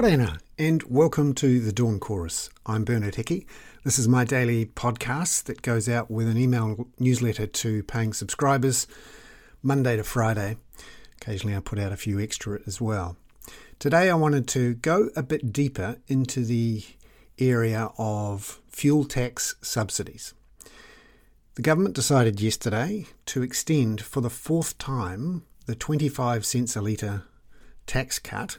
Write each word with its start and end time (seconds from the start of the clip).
Morena, 0.00 0.38
and 0.58 0.82
welcome 0.84 1.34
to 1.34 1.60
the 1.60 1.74
Dawn 1.74 2.00
Chorus. 2.00 2.48
I'm 2.64 2.84
Bernard 2.84 3.16
Hickey. 3.16 3.46
This 3.84 3.98
is 3.98 4.08
my 4.08 4.24
daily 4.24 4.64
podcast 4.64 5.44
that 5.44 5.60
goes 5.60 5.90
out 5.90 6.10
with 6.10 6.26
an 6.26 6.38
email 6.38 6.88
newsletter 6.98 7.46
to 7.46 7.82
paying 7.82 8.14
subscribers 8.14 8.86
Monday 9.62 9.96
to 9.98 10.02
Friday. 10.02 10.56
Occasionally, 11.20 11.54
I 11.54 11.60
put 11.60 11.78
out 11.78 11.92
a 11.92 11.98
few 11.98 12.18
extra 12.18 12.60
as 12.66 12.80
well. 12.80 13.18
Today, 13.78 14.08
I 14.08 14.14
wanted 14.14 14.48
to 14.48 14.72
go 14.72 15.10
a 15.16 15.22
bit 15.22 15.52
deeper 15.52 15.98
into 16.08 16.46
the 16.46 16.82
area 17.38 17.90
of 17.98 18.58
fuel 18.68 19.04
tax 19.04 19.54
subsidies. 19.60 20.32
The 21.56 21.62
government 21.62 21.94
decided 21.94 22.40
yesterday 22.40 23.04
to 23.26 23.42
extend 23.42 24.00
for 24.00 24.22
the 24.22 24.30
fourth 24.30 24.78
time 24.78 25.42
the 25.66 25.74
25 25.74 26.46
cents 26.46 26.74
a 26.74 26.80
litre 26.80 27.24
tax 27.86 28.18
cut 28.18 28.56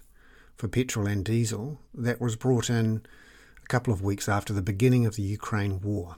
for 0.61 0.67
petrol 0.67 1.07
and 1.07 1.25
diesel 1.25 1.79
that 1.91 2.21
was 2.21 2.35
brought 2.35 2.69
in 2.69 3.01
a 3.63 3.67
couple 3.67 3.91
of 3.91 4.03
weeks 4.03 4.29
after 4.29 4.53
the 4.53 4.61
beginning 4.61 5.07
of 5.07 5.15
the 5.15 5.23
Ukraine 5.23 5.81
war. 5.81 6.17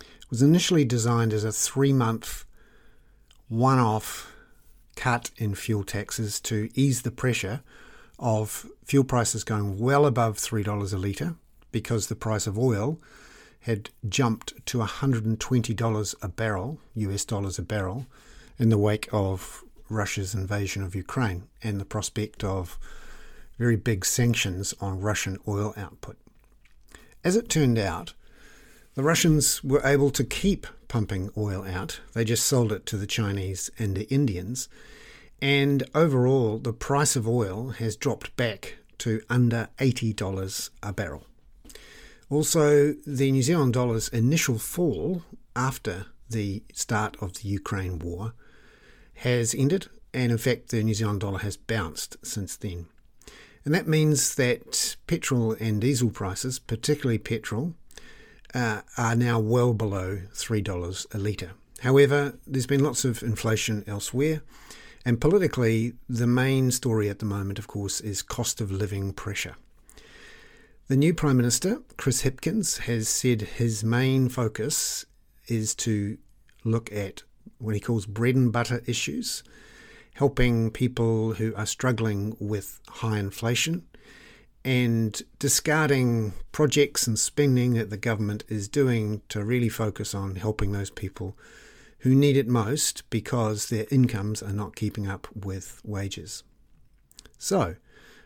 It 0.00 0.30
was 0.30 0.40
initially 0.40 0.86
designed 0.86 1.34
as 1.34 1.44
a 1.44 1.52
three 1.52 1.92
month 1.92 2.46
one 3.48 3.78
off 3.78 4.32
cut 4.96 5.30
in 5.36 5.54
fuel 5.54 5.84
taxes 5.84 6.40
to 6.40 6.70
ease 6.74 7.02
the 7.02 7.10
pressure 7.10 7.60
of 8.18 8.64
fuel 8.86 9.04
prices 9.04 9.44
going 9.44 9.78
well 9.78 10.06
above 10.06 10.38
$3 10.38 10.94
a 10.94 10.96
litre 10.96 11.34
because 11.70 12.06
the 12.06 12.16
price 12.16 12.46
of 12.46 12.58
oil 12.58 12.98
had 13.60 13.90
jumped 14.08 14.54
to 14.64 14.78
$120 14.78 16.14
a 16.22 16.28
barrel, 16.28 16.80
US 16.94 17.26
dollars 17.26 17.58
a 17.58 17.62
barrel, 17.62 18.06
in 18.58 18.70
the 18.70 18.78
wake 18.78 19.10
of 19.12 19.62
Russia's 19.90 20.34
invasion 20.34 20.82
of 20.82 20.94
Ukraine 20.94 21.48
and 21.62 21.78
the 21.78 21.84
prospect 21.84 22.42
of 22.42 22.78
very 23.58 23.76
big 23.76 24.04
sanctions 24.04 24.72
on 24.80 25.00
Russian 25.00 25.38
oil 25.46 25.74
output. 25.76 26.16
As 27.24 27.36
it 27.36 27.48
turned 27.48 27.78
out, 27.78 28.14
the 28.94 29.02
Russians 29.02 29.62
were 29.62 29.84
able 29.84 30.10
to 30.10 30.24
keep 30.24 30.66
pumping 30.88 31.30
oil 31.36 31.64
out. 31.64 32.00
They 32.14 32.24
just 32.24 32.46
sold 32.46 32.72
it 32.72 32.86
to 32.86 32.96
the 32.96 33.06
Chinese 33.06 33.70
and 33.78 33.94
the 33.94 34.08
Indians. 34.08 34.68
And 35.40 35.84
overall, 35.94 36.58
the 36.58 36.72
price 36.72 37.14
of 37.14 37.28
oil 37.28 37.70
has 37.78 37.96
dropped 37.96 38.34
back 38.36 38.78
to 38.98 39.20
under 39.28 39.68
$80 39.78 40.70
a 40.82 40.92
barrel. 40.92 41.26
Also, 42.30 42.94
the 43.06 43.30
New 43.30 43.42
Zealand 43.42 43.74
dollar's 43.74 44.08
initial 44.08 44.58
fall 44.58 45.22
after 45.54 46.06
the 46.28 46.62
start 46.74 47.16
of 47.20 47.34
the 47.34 47.48
Ukraine 47.48 47.98
war 47.98 48.34
has 49.14 49.54
ended, 49.54 49.88
and 50.12 50.30
in 50.30 50.38
fact, 50.38 50.68
the 50.68 50.82
New 50.82 50.94
Zealand 50.94 51.20
dollar 51.20 51.38
has 51.38 51.56
bounced 51.56 52.16
since 52.22 52.56
then. 52.56 52.86
And 53.68 53.74
that 53.74 53.86
means 53.86 54.36
that 54.36 54.96
petrol 55.06 55.52
and 55.60 55.78
diesel 55.78 56.08
prices, 56.08 56.58
particularly 56.58 57.18
petrol, 57.18 57.74
uh, 58.54 58.80
are 58.96 59.14
now 59.14 59.38
well 59.40 59.74
below 59.74 60.20
$3 60.32 61.14
a 61.14 61.18
litre. 61.18 61.50
However, 61.80 62.38
there's 62.46 62.66
been 62.66 62.82
lots 62.82 63.04
of 63.04 63.22
inflation 63.22 63.84
elsewhere, 63.86 64.40
and 65.04 65.20
politically, 65.20 65.92
the 66.08 66.26
main 66.26 66.70
story 66.70 67.10
at 67.10 67.18
the 67.18 67.26
moment, 67.26 67.58
of 67.58 67.66
course, 67.66 68.00
is 68.00 68.22
cost 68.22 68.62
of 68.62 68.72
living 68.72 69.12
pressure. 69.12 69.56
The 70.86 70.96
new 70.96 71.12
Prime 71.12 71.36
Minister, 71.36 71.82
Chris 71.98 72.22
Hipkins, 72.22 72.78
has 72.78 73.06
said 73.06 73.42
his 73.42 73.84
main 73.84 74.30
focus 74.30 75.04
is 75.46 75.74
to 75.74 76.16
look 76.64 76.90
at 76.90 77.22
what 77.58 77.74
he 77.74 77.82
calls 77.82 78.06
bread 78.06 78.34
and 78.34 78.50
butter 78.50 78.80
issues 78.86 79.42
helping 80.18 80.68
people 80.68 81.34
who 81.34 81.54
are 81.54 81.64
struggling 81.64 82.36
with 82.40 82.80
high 82.88 83.20
inflation 83.20 83.86
and 84.64 85.22
discarding 85.38 86.32
projects 86.50 87.06
and 87.06 87.16
spending 87.16 87.74
that 87.74 87.88
the 87.88 87.96
government 87.96 88.42
is 88.48 88.66
doing 88.66 89.22
to 89.28 89.44
really 89.44 89.68
focus 89.68 90.16
on 90.16 90.34
helping 90.34 90.72
those 90.72 90.90
people 90.90 91.38
who 92.00 92.16
need 92.16 92.36
it 92.36 92.48
most 92.48 93.08
because 93.10 93.68
their 93.68 93.86
incomes 93.92 94.42
are 94.42 94.52
not 94.52 94.74
keeping 94.74 95.06
up 95.06 95.28
with 95.36 95.80
wages. 95.84 96.42
So, 97.38 97.76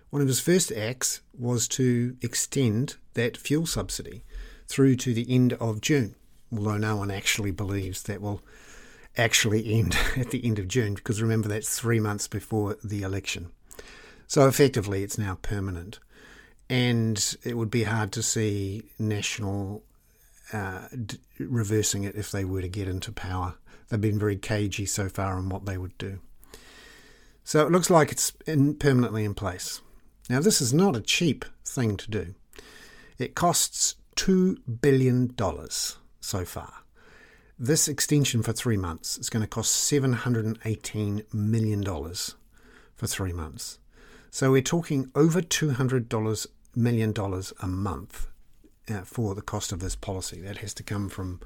one 0.08 0.22
of 0.22 0.28
his 0.28 0.40
first 0.40 0.72
acts 0.72 1.20
was 1.38 1.68
to 1.68 2.16
extend 2.22 2.96
that 3.12 3.36
fuel 3.36 3.66
subsidy 3.66 4.24
through 4.66 4.96
to 4.96 5.12
the 5.12 5.26
end 5.28 5.52
of 5.54 5.82
June, 5.82 6.14
although 6.50 6.78
no 6.78 6.96
one 6.96 7.10
actually 7.10 7.50
believes 7.50 8.02
that 8.04 8.22
will 8.22 8.40
actually 9.16 9.72
end 9.72 9.96
at 10.16 10.30
the 10.30 10.44
end 10.44 10.58
of 10.58 10.68
June, 10.68 10.94
because 10.94 11.22
remember 11.22 11.48
that's 11.48 11.78
three 11.78 12.00
months 12.00 12.28
before 12.28 12.76
the 12.82 13.02
election. 13.02 13.50
So 14.26 14.46
effectively, 14.46 15.02
it's 15.02 15.18
now 15.18 15.38
permanent. 15.42 15.98
And 16.70 17.36
it 17.44 17.56
would 17.56 17.70
be 17.70 17.84
hard 17.84 18.12
to 18.12 18.22
see 18.22 18.84
National 18.98 19.82
uh, 20.52 20.88
d- 21.04 21.18
reversing 21.38 22.04
it 22.04 22.16
if 22.16 22.30
they 22.30 22.44
were 22.44 22.62
to 22.62 22.68
get 22.68 22.88
into 22.88 23.12
power. 23.12 23.54
They've 23.88 24.00
been 24.00 24.18
very 24.18 24.36
cagey 24.36 24.86
so 24.86 25.08
far 25.08 25.34
on 25.34 25.50
what 25.50 25.66
they 25.66 25.76
would 25.76 25.98
do. 25.98 26.20
So 27.44 27.66
it 27.66 27.72
looks 27.72 27.90
like 27.90 28.12
it's 28.12 28.32
in, 28.46 28.74
permanently 28.76 29.24
in 29.24 29.34
place. 29.34 29.82
Now, 30.30 30.40
this 30.40 30.60
is 30.60 30.72
not 30.72 30.96
a 30.96 31.00
cheap 31.00 31.44
thing 31.64 31.96
to 31.98 32.10
do. 32.10 32.34
It 33.18 33.34
costs 33.34 33.96
$2 34.16 34.56
billion 34.80 35.34
so 36.20 36.44
far. 36.44 36.72
This 37.62 37.86
extension 37.86 38.42
for 38.42 38.52
three 38.52 38.76
months 38.76 39.16
is 39.18 39.30
going 39.30 39.42
to 39.44 39.46
cost 39.46 39.88
$718 39.88 41.32
million 41.32 41.84
for 41.84 43.06
three 43.06 43.32
months. 43.32 43.78
So 44.32 44.50
we're 44.50 44.62
talking 44.62 45.12
over 45.14 45.40
$200 45.40 46.46
million 46.74 47.14
a 47.60 47.66
month 47.68 48.26
uh, 48.90 49.02
for 49.02 49.36
the 49.36 49.42
cost 49.42 49.70
of 49.70 49.78
this 49.78 49.94
policy. 49.94 50.40
That 50.40 50.56
has 50.56 50.74
to 50.74 50.82
come 50.82 51.08
from 51.08 51.38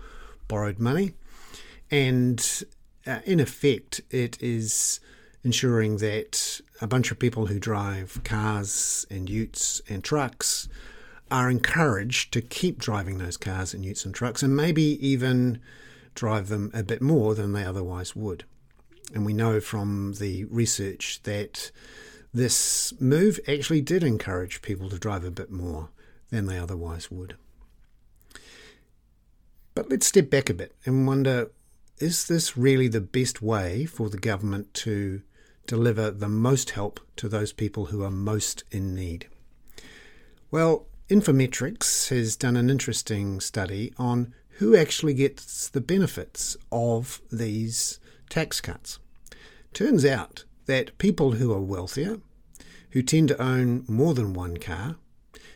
borrowed 0.49 0.79
money. 0.79 1.13
And 1.91 2.65
uh, 3.07 3.19
in 3.27 3.39
effect, 3.39 4.01
it 4.11 4.43
is 4.43 5.01
ensuring 5.45 5.99
that 5.99 6.63
a 6.81 6.87
bunch 6.87 7.11
of 7.11 7.19
people 7.19 7.45
who 7.45 7.59
drive 7.59 8.23
cars 8.25 9.07
and 9.11 9.29
utes 9.29 9.83
and 9.87 10.03
trucks 10.03 10.67
are 11.31 11.51
encouraged 11.51 12.33
to 12.33 12.41
keep 12.41 12.79
driving 12.79 13.19
those 13.19 13.37
cars 13.37 13.75
and 13.75 13.85
utes 13.85 14.07
and 14.07 14.15
trucks 14.15 14.43
and 14.43 14.57
maybe 14.57 14.83
even 15.07 15.61
drive 16.17 16.49
them 16.49 16.73
a 16.75 16.83
bit 16.83 17.01
more 17.01 17.37
than 17.37 17.53
they 17.53 17.65
otherwise 17.65 18.17
would. 18.17 18.45
And 19.15 19.25
we 19.25 19.33
know 19.33 19.61
from 19.61 20.15
the 20.15 20.45
research 20.47 21.21
that 21.23 21.71
this 22.35 22.93
move 22.99 23.39
actually 23.47 23.81
did 23.81 24.03
encourage 24.03 24.63
people 24.63 24.91
to 24.91 24.99
drive 24.99 25.25
a 25.25 25.31
bit 25.31 25.53
more 25.53 25.91
than 26.31 26.47
they 26.47 26.59
otherwise 26.59 27.11
would. 27.11 27.37
But 29.75 29.89
let's 29.89 30.07
step 30.07 30.29
back 30.29 30.51
a 30.51 30.55
bit 30.55 30.75
and 30.85 31.07
wonder 31.07 31.53
is 31.99 32.27
this 32.27 32.59
really 32.59 32.89
the 32.89 33.01
best 33.01 33.41
way 33.41 33.87
for 33.87 34.11
the 34.11 34.19
government 34.19 34.75
to 34.75 35.23
deliver 35.67 36.11
the 36.11 36.29
most 36.29 36.71
help 36.71 37.01
to 37.17 37.29
those 37.29 37.53
people 37.53 37.87
who 37.87 38.03
are 38.03 38.11
most 38.11 38.65
in 38.71 38.95
need? 38.95 39.29
Well, 40.51 40.87
Infometrics 41.09 42.09
has 42.09 42.37
done 42.37 42.57
an 42.57 42.69
interesting 42.69 43.41
study 43.41 43.93
on 43.97 44.35
who 44.59 44.77
actually 44.77 45.15
gets 45.15 45.69
the 45.69 45.81
benefits 45.81 46.57
of 46.73 47.21
these 47.31 48.01
tax 48.31 48.61
cuts. 48.61 48.99
Turns 49.73 50.05
out 50.05 50.45
that 50.67 50.97
people 50.99 51.33
who 51.33 51.53
are 51.53 51.61
wealthier, 51.61 52.19
who 52.91 53.03
tend 53.03 53.29
to 53.29 53.43
own 53.43 53.85
more 53.87 54.15
than 54.15 54.33
one 54.33 54.57
car, 54.57 54.97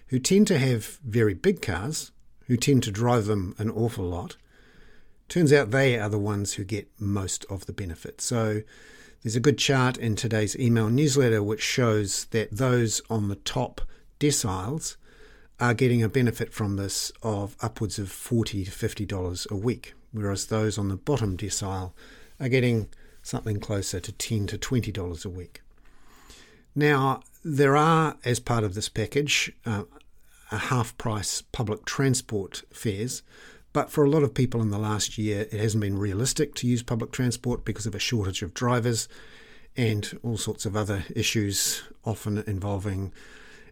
who 0.08 0.18
tend 0.18 0.46
to 0.48 0.58
have 0.58 0.98
very 1.04 1.34
big 1.34 1.62
cars, 1.62 2.12
who 2.46 2.56
tend 2.56 2.82
to 2.82 2.90
drive 2.90 3.26
them 3.26 3.54
an 3.58 3.70
awful 3.70 4.04
lot, 4.04 4.36
turns 5.28 5.52
out 5.52 5.70
they 5.70 5.98
are 5.98 6.08
the 6.08 6.18
ones 6.18 6.54
who 6.54 6.64
get 6.64 6.90
most 6.98 7.46
of 7.48 7.66
the 7.66 7.72
benefit. 7.72 8.20
So 8.20 8.62
there's 9.22 9.36
a 9.36 9.40
good 9.40 9.56
chart 9.56 9.96
in 9.96 10.16
today's 10.16 10.58
email 10.58 10.88
newsletter 10.88 11.42
which 11.42 11.62
shows 11.62 12.26
that 12.32 12.50
those 12.50 13.00
on 13.08 13.28
the 13.28 13.36
top 13.36 13.80
deciles 14.18 14.96
are 15.60 15.74
getting 15.74 16.02
a 16.02 16.08
benefit 16.08 16.52
from 16.52 16.76
this 16.76 17.12
of 17.22 17.56
upwards 17.60 17.98
of 17.98 18.10
40 18.10 18.64
to 18.64 18.70
$50 18.70 19.50
a 19.50 19.56
week, 19.56 19.94
whereas 20.12 20.46
those 20.46 20.78
on 20.78 20.88
the 20.88 20.96
bottom 20.96 21.36
decile 21.36 21.92
are 22.40 22.48
getting 22.48 22.88
something 23.22 23.60
closer 23.60 24.00
to 24.00 24.12
10 24.12 24.46
to 24.48 24.58
$20 24.58 25.24
a 25.24 25.28
week. 25.28 25.60
Now, 26.74 27.22
there 27.44 27.76
are, 27.76 28.16
as 28.24 28.40
part 28.40 28.64
of 28.64 28.74
this 28.74 28.88
package, 28.88 29.52
uh, 29.66 29.84
a 30.50 30.58
half 30.58 30.96
price 30.96 31.42
public 31.52 31.84
transport 31.84 32.62
fares, 32.72 33.22
but 33.72 33.90
for 33.90 34.04
a 34.04 34.10
lot 34.10 34.22
of 34.22 34.34
people 34.34 34.62
in 34.62 34.70
the 34.70 34.78
last 34.78 35.18
year, 35.18 35.42
it 35.52 35.60
hasn't 35.60 35.82
been 35.82 35.98
realistic 35.98 36.54
to 36.56 36.66
use 36.66 36.82
public 36.82 37.12
transport 37.12 37.64
because 37.64 37.86
of 37.86 37.94
a 37.94 38.00
shortage 38.00 38.42
of 38.42 38.54
drivers 38.54 39.08
and 39.76 40.18
all 40.22 40.36
sorts 40.36 40.66
of 40.66 40.74
other 40.74 41.04
issues, 41.14 41.82
often 42.04 42.38
involving 42.46 43.12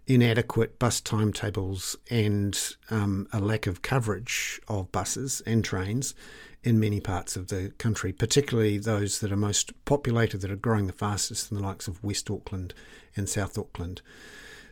inadequate 0.09 0.79
bus 0.79 1.01
timetables 1.03 1.95
and 2.11 2.77
um, 2.91 3.29
a 3.33 3.39
lack 3.39 3.67
of 3.67 3.83
coverage 3.83 4.59
of 4.67 4.91
buses 4.91 5.43
and 5.47 5.63
trains 5.63 6.15
in 6.65 6.81
many 6.81 6.99
parts 6.99 7.37
of 7.37 7.49
the 7.49 7.73
country, 7.79 8.13
particularly 8.13 8.79
those 8.79 9.21
that 9.21 9.31
are 9.31 9.37
most 9.37 9.73
populated, 9.85 10.39
that 10.39 10.51
are 10.51 10.57
growing 10.57 10.87
the 10.87 10.93
fastest, 10.93 11.53
in 11.53 11.57
the 11.57 11.63
likes 11.63 11.87
of 11.87 12.03
West 12.03 12.31
Auckland 12.31 12.75
and 13.15 13.29
South 13.29 13.57
Auckland. 13.59 14.01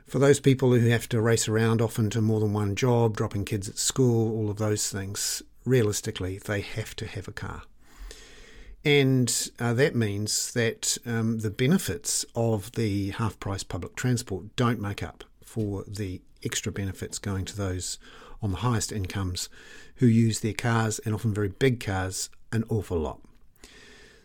For 0.06 0.18
those 0.18 0.40
people 0.40 0.72
who 0.72 0.88
have 0.88 1.08
to 1.10 1.20
race 1.20 1.48
around 1.48 1.82
often 1.82 2.10
to 2.10 2.22
more 2.22 2.40
than 2.40 2.52
one 2.52 2.74
job, 2.74 3.16
dropping 3.16 3.44
kids 3.44 3.68
at 3.68 3.78
school, 3.78 4.32
all 4.32 4.50
of 4.50 4.56
those 4.56 4.90
things, 4.90 5.42
realistically, 5.64 6.38
they 6.38 6.60
have 6.62 6.96
to 6.96 7.06
have 7.06 7.28
a 7.28 7.32
car. 7.32 7.62
And 8.86 9.50
uh, 9.58 9.74
that 9.74 9.96
means 9.96 10.52
that 10.52 10.96
um, 11.04 11.40
the 11.40 11.50
benefits 11.50 12.24
of 12.36 12.70
the 12.72 13.10
half 13.10 13.40
price 13.40 13.64
public 13.64 13.96
transport 13.96 14.54
don't 14.54 14.80
make 14.80 15.02
up 15.02 15.24
for 15.44 15.82
the 15.88 16.22
extra 16.44 16.70
benefits 16.70 17.18
going 17.18 17.46
to 17.46 17.56
those 17.56 17.98
on 18.40 18.52
the 18.52 18.58
highest 18.58 18.92
incomes 18.92 19.48
who 19.96 20.06
use 20.06 20.38
their 20.38 20.52
cars 20.52 21.00
and 21.00 21.12
often 21.12 21.34
very 21.34 21.48
big 21.48 21.80
cars 21.80 22.30
an 22.52 22.62
awful 22.68 22.96
lot. 22.96 23.18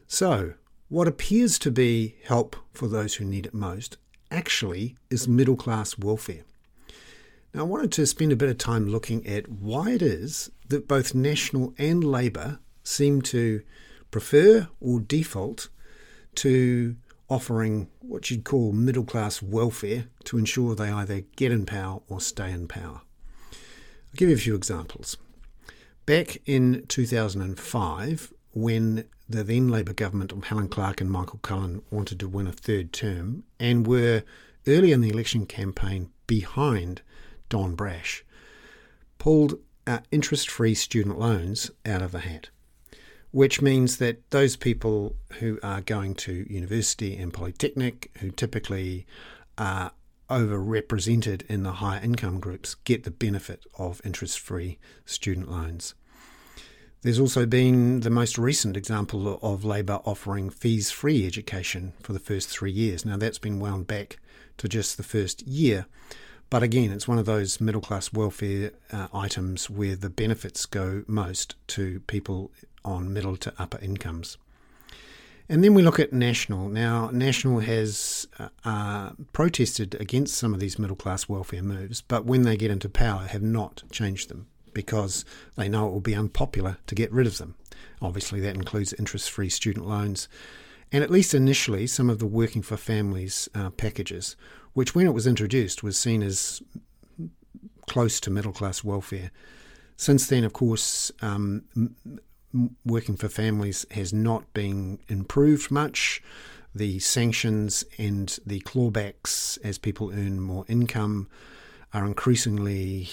So, 0.05 0.53
what 0.89 1.07
appears 1.07 1.57
to 1.57 1.71
be 1.71 2.17
help 2.25 2.55
for 2.71 2.87
those 2.87 3.15
who 3.15 3.25
need 3.25 3.47
it 3.47 3.55
most 3.55 3.97
actually 4.29 4.95
is 5.09 5.27
middle 5.27 5.55
class 5.55 5.97
welfare. 5.97 6.43
Now, 7.55 7.61
I 7.61 7.63
wanted 7.63 7.91
to 7.93 8.05
spend 8.05 8.31
a 8.31 8.35
bit 8.35 8.49
of 8.49 8.59
time 8.59 8.87
looking 8.87 9.25
at 9.25 9.49
why 9.49 9.89
it 9.89 10.03
is 10.03 10.51
that 10.67 10.87
both 10.87 11.15
National 11.15 11.73
and 11.79 12.03
Labour 12.03 12.59
seem 12.83 13.23
to 13.23 13.63
prefer 14.11 14.67
or 14.79 14.99
default 14.99 15.69
to 16.35 16.95
offering 17.29 17.89
what 18.01 18.29
you'd 18.29 18.43
call 18.43 18.73
middle 18.73 19.05
class 19.05 19.41
welfare 19.41 20.05
to 20.25 20.37
ensure 20.37 20.75
they 20.75 20.89
either 20.89 21.21
get 21.37 21.51
in 21.51 21.65
power 21.65 22.01
or 22.09 22.19
stay 22.19 22.51
in 22.51 22.67
power. 22.67 23.01
I'll 23.51 24.17
give 24.17 24.29
you 24.29 24.35
a 24.35 24.39
few 24.39 24.55
examples. 24.55 25.17
Back 26.05 26.41
in 26.45 26.85
2005, 26.87 28.33
when 28.53 29.05
the 29.29 29.45
then 29.45 29.69
Labour 29.69 29.93
government 29.93 30.33
of 30.33 30.43
Helen 30.43 30.67
Clark 30.67 30.99
and 30.99 31.09
Michael 31.09 31.39
Cullen 31.41 31.81
wanted 31.89 32.19
to 32.19 32.27
win 32.27 32.47
a 32.47 32.51
third 32.51 32.91
term 32.91 33.43
and 33.59 33.87
were 33.87 34.23
early 34.67 34.91
in 34.91 34.99
the 34.99 35.09
election 35.09 35.45
campaign 35.45 36.09
behind 36.27 37.01
Don 37.47 37.75
Brash, 37.75 38.25
pulled 39.17 39.59
uh, 39.87 39.99
interest 40.11 40.49
free 40.49 40.75
student 40.75 41.17
loans 41.17 41.71
out 41.85 42.01
of 42.01 42.11
the 42.11 42.19
hat 42.19 42.49
which 43.31 43.62
means 43.62 43.98
that 43.98 44.30
those 44.31 44.56
people 44.56 45.16
who 45.39 45.60
are 45.63 45.81
going 45.81 46.13
to 46.13 46.45
university 46.50 47.18
and 47.18 47.33
polytechnic, 47.33 48.12
who 48.19 48.30
typically 48.31 49.06
are 49.57 49.92
overrepresented 50.30 51.45
in 51.48 51.63
the 51.63 51.74
higher 51.74 52.01
income 52.01 52.39
groups, 52.39 52.75
get 52.75 53.04
the 53.04 53.12
benefit 53.12 53.66
of 53.78 54.01
interest 54.06 54.39
free 54.39 54.78
student 55.06 55.50
loans. 55.50 55.94
There's 57.04 57.19
also 57.19 57.48
been 57.48 58.01
the 58.01 58.12
most 58.12 58.38
recent 58.38 58.78
example 58.78 59.39
of 59.42 59.66
Labour 59.66 60.01
offering 60.06 60.51
fees 60.51 60.92
free 60.92 61.25
education 61.25 61.94
for 62.04 62.13
the 62.13 62.19
first 62.19 62.48
three 62.50 62.72
years. 62.72 63.06
Now, 63.06 63.18
that's 63.18 63.39
been 63.39 63.60
wound 63.60 63.88
back 63.88 64.19
to 64.57 64.68
just 64.68 64.98
the 64.98 65.04
first 65.04 65.42
year. 65.48 65.88
But 66.51 66.63
again, 66.63 66.92
it's 66.92 67.07
one 67.07 67.18
of 67.18 67.25
those 67.25 67.62
middle 67.62 67.80
class 67.80 68.12
welfare 68.12 68.74
uh, 68.92 69.07
items 69.13 69.69
where 69.69 69.95
the 69.95 70.09
benefits 70.09 70.65
go 70.65 71.06
most 71.07 71.56
to 71.68 72.01
people 72.01 72.51
on 72.83 73.13
middle 73.13 73.38
to 73.38 73.53
upper 73.57 73.80
incomes. 73.80 74.38
And 75.48 75.63
then 75.63 75.74
we 75.74 75.81
look 75.81 75.98
at 75.98 76.12
National. 76.12 76.68
Now, 76.68 77.09
National 77.09 77.62
has 77.62 78.27
uh, 78.38 78.50
uh, 78.65 79.12
protested 79.31 79.95
against 79.95 80.36
some 80.36 80.53
of 80.53 80.59
these 80.59 80.77
middle 80.77 80.98
class 80.98 81.30
welfare 81.30 81.63
moves, 81.63 82.01
but 82.01 82.25
when 82.25 82.42
they 82.42 82.57
get 82.57 82.69
into 82.69 82.89
power, 82.89 83.27
have 83.27 83.42
not 83.42 83.83
changed 83.89 84.27
them 84.30 84.47
because 84.74 85.24
they 85.56 85.69
know 85.69 85.88
it 85.88 85.92
will 85.92 86.01
be 86.01 86.15
unpopular 86.15 86.80
to 86.88 86.95
get 86.95 87.13
rid 87.13 87.27
of 87.27 87.38
them. 87.38 87.56
Obviously, 88.01 88.42
that 88.42 88.56
includes 88.56 88.92
interest 88.92 89.31
free 89.31 89.50
student 89.50 89.88
loans 89.88 90.27
and 90.92 91.04
at 91.04 91.09
least 91.09 91.33
initially, 91.33 91.88
some 91.88 92.09
of 92.09 92.19
the 92.19 92.25
Working 92.25 92.62
for 92.62 92.75
Families 92.75 93.47
uh, 93.56 93.69
packages, 93.69 94.36
which 94.73 94.95
when 94.95 95.06
it 95.06 95.13
was 95.13 95.27
introduced 95.27 95.83
was 95.83 95.97
seen 95.97 96.23
as 96.23 96.62
close 97.88 98.19
to 98.21 98.29
middle 98.29 98.53
class 98.53 98.83
welfare. 98.83 99.31
Since 99.97 100.27
then, 100.27 100.44
of 100.44 100.53
course, 100.53 101.12
um, 101.21 101.63
working 102.85 103.15
for 103.15 103.29
families 103.29 103.85
has 103.91 104.13
not 104.13 104.51
been 104.53 105.00
improved 105.07 105.71
much. 105.71 106.21
The 106.73 107.00
sanctions 107.00 107.83
and 107.97 108.38
the 108.45 108.62
clawbacks 108.62 109.57
as 109.63 109.77
people 109.77 110.12
earn 110.12 110.39
more 110.39 110.65
income 110.68 111.27
are 111.94 112.06
increasingly 112.06 113.09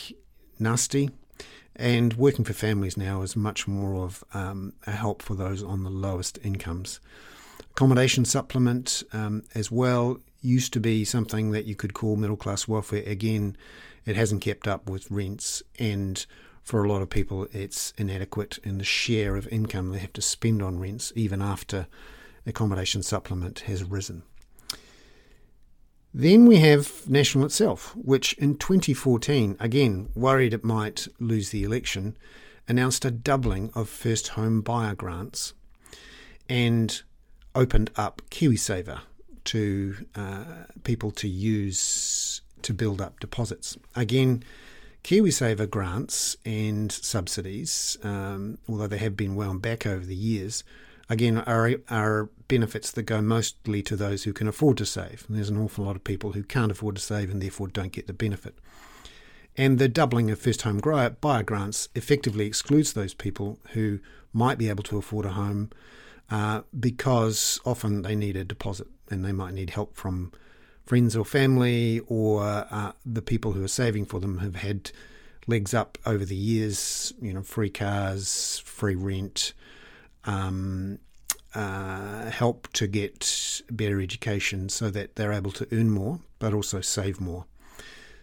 nasty. 0.59 1.11
And 1.75 2.15
working 2.15 2.45
for 2.45 2.53
families 2.53 2.97
now 2.97 3.23
is 3.23 3.37
much 3.37 3.69
more 3.69 4.05
of 4.05 4.25
um, 4.35 4.73
a 4.87 4.93
help 4.93 5.23
for 5.23 5.35
those 5.35 5.63
on 5.63 5.85
the 5.85 5.91
lowest 5.91 6.39
incomes. 6.45 7.01
Accommodation 7.73 8.25
supplement 8.25 9.05
um, 9.13 9.45
as 9.55 9.71
well 9.71 10.19
used 10.41 10.73
to 10.73 10.81
be 10.81 11.05
something 11.05 11.51
that 11.51 11.67
you 11.67 11.75
could 11.75 11.95
call 11.95 12.17
middle 12.17 12.37
class 12.37 12.69
welfare. 12.69 13.03
Again, 13.07 13.57
it 14.07 14.17
hasn't 14.17 14.43
kept 14.43 14.69
up 14.69 14.89
with 14.89 15.11
rents 15.11 15.63
and 15.79 16.25
for 16.69 16.85
a 16.85 16.89
lot 16.89 17.01
of 17.01 17.09
people, 17.09 17.49
it's 17.51 17.95
inadequate 17.97 18.59
in 18.63 18.77
the 18.77 18.85
share 18.85 19.37
of 19.37 19.49
income 19.49 19.89
they 19.89 20.01
have 20.01 20.13
to 20.13 20.21
spend 20.21 20.61
on 20.61 20.79
rents, 20.79 21.15
even 21.17 21.41
after 21.41 21.87
accommodation 22.45 23.03
supplement 23.03 23.61
has 23.61 23.83
risen. 23.83 24.23
Then 26.13 26.45
we 26.45 26.57
have 26.57 27.09
National 27.09 27.47
itself, 27.47 27.97
which 27.97 28.35
in 28.35 28.59
2014, 28.59 29.57
again 29.59 30.11
worried 30.15 30.53
it 30.53 30.63
might 30.63 31.09
lose 31.19 31.49
the 31.49 31.65
election, 31.65 32.19
announced 32.69 33.07
a 33.07 33.11
doubling 33.11 33.71
of 33.75 33.89
first 33.89 34.29
home 34.29 34.61
buyer 34.61 34.95
grants 34.95 35.55
and 36.51 37.01
opened 37.55 37.91
up 37.97 38.21
KiwiSaver 38.31 39.01
to 39.49 40.07
uh, 40.15 40.45
people 40.85 41.11
to 41.11 41.29
use 41.29 42.43
to 42.63 42.75
build 42.75 43.01
up 43.01 43.19
deposits. 43.21 43.79
Again, 43.95 44.43
KiwiSaver 45.05 45.71
grants 45.71 46.37
and 46.45 46.91
subsidies, 46.93 47.97
um, 48.03 48.59
although 48.69 48.87
they 48.87 48.99
have 48.99 49.17
been 49.17 49.37
wound 49.37 49.63
back 49.63 49.87
over 49.87 50.05
the 50.05 50.15
years, 50.15 50.65
again 51.09 51.39
are, 51.39 51.71
are 51.89 52.29
benefits 52.49 52.91
that 52.91 53.05
go 53.05 53.23
mostly 53.23 53.83
to 53.83 53.97
those 53.97 54.25
who 54.25 54.33
can 54.33 54.49
afford 54.49 54.77
to 54.79 54.87
save. 54.87 55.25
And 55.29 55.37
there's 55.37 55.49
an 55.49 55.57
awful 55.57 55.85
lot 55.85 55.97
of 55.97 56.05
people 56.05 56.33
who 56.33 56.43
can't 56.43 56.73
afford 56.73 56.97
to 56.97 57.03
save 57.03 57.31
and 57.31 57.41
therefore 57.41 57.69
don't 57.69 57.93
get 57.93 58.07
the 58.07 58.13
benefit. 58.13 58.59
And 59.57 59.79
the 59.79 59.89
doubling 59.89 60.31
of 60.31 60.39
first 60.39 60.63
home 60.63 60.79
buyer 60.79 61.43
grants 61.43 61.89
effectively 61.95 62.47
excludes 62.47 62.93
those 62.93 63.15
people 63.15 63.59
who 63.71 64.01
might 64.33 64.59
be 64.59 64.69
able 64.69 64.85
to 64.85 64.99
afford 64.99 65.25
a 65.25 65.31
home 65.31 65.71
uh, 66.31 66.63
because 66.79 67.59
often 67.65 68.03
they 68.03 68.15
need 68.15 68.37
a 68.37 68.45
deposit 68.45 68.89
and 69.11 69.25
they 69.25 69.33
might 69.33 69.55
need 69.55 69.71
help 69.71 69.97
from 69.97 70.33
friends 70.85 71.17
or 71.17 71.25
family 71.25 72.01
or 72.07 72.43
uh, 72.43 72.93
the 73.05 73.23
people 73.23 73.53
who 73.53 73.63
are 73.63 73.69
saving 73.69 74.07
for 74.07 74.21
them 74.21 74.39
have 74.39 74.57
had 74.57 74.91
legs 75.47 75.75
up 75.75 75.99
over 76.07 76.25
the 76.25 76.37
years, 76.37 77.13
you 77.21 77.33
know, 77.33 77.43
free 77.43 77.71
cars, 77.71 78.63
free 78.65 78.95
rent, 78.95 79.53
um, 80.25 80.99
uh, 81.55 82.31
help 82.31 82.69
to 82.73 82.87
get 82.87 83.63
better 83.71 84.01
education 84.01 84.69
so 84.69 84.91
that 84.91 85.17
they're 85.17 85.33
able 85.33 85.51
to 85.51 85.67
earn 85.73 85.91
more 85.91 86.21
but 86.39 86.55
also 86.55 86.81
save 86.81 87.21
more. 87.21 87.47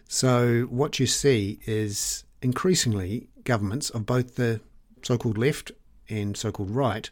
So, 0.08 0.62
what 0.70 1.00
you 1.00 1.06
see 1.06 1.58
is 1.66 2.24
increasingly 2.40 3.28
governments 3.44 3.90
of 3.90 4.06
both 4.06 4.36
the 4.36 4.60
so 5.02 5.18
called 5.18 5.38
left 5.38 5.72
and 6.08 6.36
so 6.36 6.52
called 6.52 6.70
right 6.70 7.10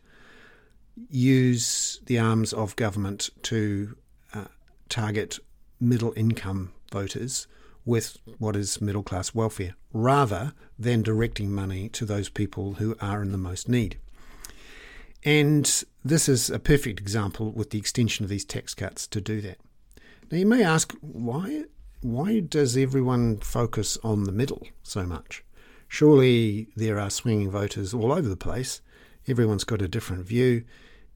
use 1.08 2.00
the 2.06 2.18
arms 2.18 2.52
of 2.52 2.76
government 2.76 3.30
to 3.42 3.96
uh, 4.32 4.44
target 4.88 5.38
middle 5.80 6.12
income 6.16 6.72
voters 6.90 7.46
with 7.84 8.16
what 8.38 8.56
is 8.56 8.80
middle 8.80 9.02
class 9.02 9.34
welfare, 9.34 9.74
rather 9.92 10.54
than 10.78 11.02
directing 11.02 11.52
money 11.52 11.88
to 11.90 12.04
those 12.04 12.28
people 12.28 12.74
who 12.74 12.96
are 13.00 13.22
in 13.22 13.32
the 13.32 13.38
most 13.38 13.68
need. 13.68 13.98
And 15.22 15.84
this 16.04 16.28
is 16.28 16.50
a 16.50 16.58
perfect 16.58 17.00
example 17.00 17.50
with 17.52 17.70
the 17.70 17.78
extension 17.78 18.24
of 18.24 18.30
these 18.30 18.44
tax 18.44 18.74
cuts 18.74 19.06
to 19.08 19.20
do 19.20 19.40
that. 19.42 19.58
Now 20.30 20.38
you 20.38 20.46
may 20.46 20.62
ask 20.62 20.94
why 21.00 21.64
why 22.00 22.40
does 22.40 22.76
everyone 22.76 23.38
focus 23.38 23.96
on 24.04 24.24
the 24.24 24.32
middle 24.32 24.66
so 24.82 25.04
much? 25.04 25.42
Surely 25.88 26.68
there 26.76 26.98
are 26.98 27.08
swinging 27.08 27.50
voters 27.50 27.94
all 27.94 28.12
over 28.12 28.28
the 28.28 28.36
place. 28.36 28.82
Everyone's 29.26 29.64
got 29.64 29.80
a 29.80 29.88
different 29.88 30.26
view. 30.26 30.64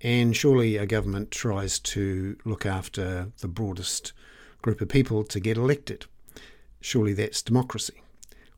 And 0.00 0.37
surely 0.37 0.76
a 0.76 0.87
government 0.87 1.31
tries 1.31 1.78
to 1.81 2.37
look 2.45 2.64
after 2.64 3.33
the 3.40 3.49
broadest 3.49 4.12
group 4.62 4.81
of 4.81 4.88
people 4.88 5.25
to 5.25 5.40
get 5.40 5.57
elected. 5.57 6.07
Surely 6.81 7.12
that's 7.12 7.43
democracy. 7.43 8.02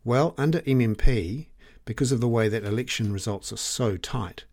Well, 0.05 0.35
under 0.37 0.61
MMP, 0.61 1.47
because 1.85 2.13
of 2.13 2.21
the 2.21 2.29
way 2.29 2.49
that 2.49 2.65
election 2.65 3.13
results 3.13 3.53
are 3.53 3.59
so 3.59 3.97
tight, 3.97 4.45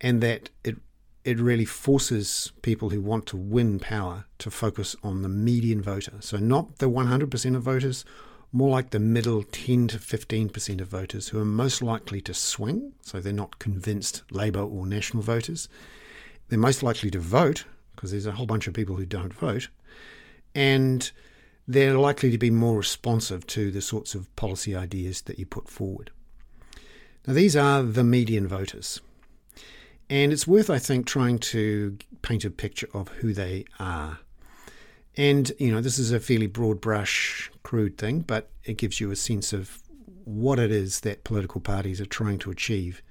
and 0.00 0.22
that 0.22 0.50
it 0.64 0.76
it 1.24 1.38
really 1.38 1.66
forces 1.66 2.52
people 2.62 2.90
who 2.90 3.00
want 3.00 3.26
to 3.26 3.36
win 3.36 3.78
power 3.78 4.24
to 4.38 4.50
focus 4.50 4.96
on 5.02 5.22
the 5.22 5.28
median 5.28 5.82
voter. 5.82 6.14
So 6.20 6.38
not 6.38 6.78
the 6.78 6.88
100% 6.88 7.56
of 7.56 7.62
voters, 7.62 8.04
more 8.52 8.70
like 8.70 8.90
the 8.90 8.98
middle 8.98 9.42
10 9.42 9.88
to 9.88 9.98
15% 9.98 10.80
of 10.80 10.88
voters 10.88 11.28
who 11.28 11.38
are 11.38 11.44
most 11.44 11.82
likely 11.82 12.20
to 12.22 12.32
swing, 12.32 12.94
so 13.02 13.20
they're 13.20 13.32
not 13.32 13.58
convinced 13.58 14.22
Labour 14.30 14.62
or 14.62 14.86
National 14.86 15.22
voters, 15.22 15.68
they're 16.50 16.58
most 16.58 16.82
likely 16.82 17.10
to 17.12 17.18
vote 17.18 17.64
because 17.94 18.10
there's 18.10 18.26
a 18.26 18.32
whole 18.32 18.46
bunch 18.46 18.66
of 18.66 18.74
people 18.74 18.96
who 18.96 19.06
don't 19.06 19.32
vote. 19.32 19.68
And 20.54 21.10
they're 21.66 21.96
likely 21.96 22.30
to 22.30 22.38
be 22.38 22.50
more 22.50 22.76
responsive 22.76 23.46
to 23.46 23.70
the 23.70 23.80
sorts 23.80 24.14
of 24.14 24.34
policy 24.36 24.74
ideas 24.74 25.22
that 25.22 25.38
you 25.38 25.46
put 25.46 25.68
forward. 25.68 26.10
Now, 27.26 27.34
these 27.34 27.54
are 27.56 27.82
the 27.82 28.02
median 28.02 28.48
voters. 28.48 29.00
And 30.08 30.32
it's 30.32 30.46
worth, 30.46 30.70
I 30.70 30.78
think, 30.78 31.06
trying 31.06 31.38
to 31.38 31.96
paint 32.22 32.44
a 32.44 32.50
picture 32.50 32.88
of 32.92 33.08
who 33.08 33.32
they 33.32 33.64
are. 33.78 34.18
And, 35.16 35.52
you 35.58 35.70
know, 35.70 35.80
this 35.80 35.98
is 35.98 36.10
a 36.10 36.18
fairly 36.18 36.48
broad 36.48 36.80
brush, 36.80 37.50
crude 37.62 37.98
thing, 37.98 38.20
but 38.20 38.50
it 38.64 38.78
gives 38.78 39.00
you 39.00 39.10
a 39.10 39.16
sense 39.16 39.52
of 39.52 39.80
what 40.24 40.58
it 40.58 40.72
is 40.72 41.00
that 41.00 41.24
political 41.24 41.60
parties 41.60 42.00
are 42.00 42.06
trying 42.06 42.38
to 42.38 42.50
achieve, 42.50 43.02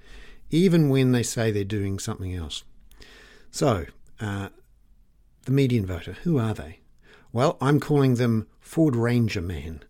even 0.50 0.90
when 0.90 1.12
they 1.12 1.22
say 1.22 1.50
they're 1.50 1.64
doing 1.64 1.98
something 1.98 2.34
else. 2.34 2.64
So, 3.50 3.86
uh, 4.20 4.50
the 5.44 5.52
median 5.52 5.86
voter, 5.86 6.12
who 6.22 6.38
are 6.38 6.54
they? 6.54 6.80
Well, 7.32 7.56
I'm 7.60 7.80
calling 7.80 8.14
them 8.14 8.46
Ford 8.60 8.96
Ranger 8.96 9.40
men 9.40 9.82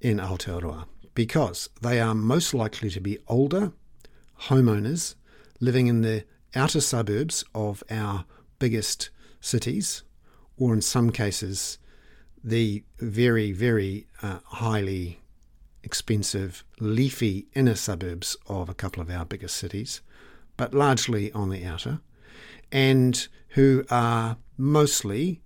in 0.00 0.18
Aotearoa 0.18 0.86
because 1.14 1.68
they 1.80 2.00
are 2.00 2.14
most 2.14 2.54
likely 2.54 2.90
to 2.90 3.00
be 3.00 3.18
older 3.28 3.72
homeowners 4.42 5.14
living 5.60 5.86
in 5.86 6.02
the 6.02 6.24
outer 6.54 6.80
suburbs 6.80 7.44
of 7.54 7.82
our 7.90 8.24
biggest 8.58 9.10
cities, 9.40 10.02
or 10.56 10.74
in 10.74 10.80
some 10.80 11.10
cases, 11.10 11.78
the 12.42 12.82
very, 12.98 13.52
very 13.52 14.06
uh, 14.22 14.38
highly 14.44 15.20
expensive, 15.82 16.64
leafy 16.78 17.46
inner 17.54 17.74
suburbs 17.74 18.36
of 18.46 18.68
a 18.68 18.74
couple 18.74 19.02
of 19.02 19.10
our 19.10 19.24
biggest 19.24 19.56
cities, 19.56 20.00
but 20.56 20.74
largely 20.74 21.30
on 21.32 21.50
the 21.50 21.64
outer, 21.64 22.00
and 22.72 23.28
who 23.50 23.84
are 23.90 24.36
mostly 24.56 25.40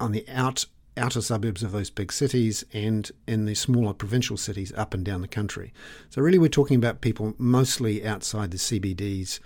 on 0.00 0.12
the 0.12 0.24
out 0.28 0.66
outer 0.96 1.20
suburbs 1.20 1.62
of 1.62 1.70
those 1.70 1.90
big 1.90 2.12
cities 2.12 2.64
and 2.72 3.12
in 3.26 3.44
the 3.44 3.54
smaller 3.54 3.94
provincial 3.94 4.36
cities 4.36 4.72
up 4.76 4.94
and 4.94 5.04
down 5.04 5.20
the 5.20 5.28
country. 5.28 5.72
So 6.10 6.20
really 6.20 6.38
we're 6.38 6.48
talking 6.48 6.76
about 6.76 7.00
people 7.00 7.34
mostly 7.38 8.04
outside 8.04 8.50
the 8.50 8.56
CBDs 8.56 9.38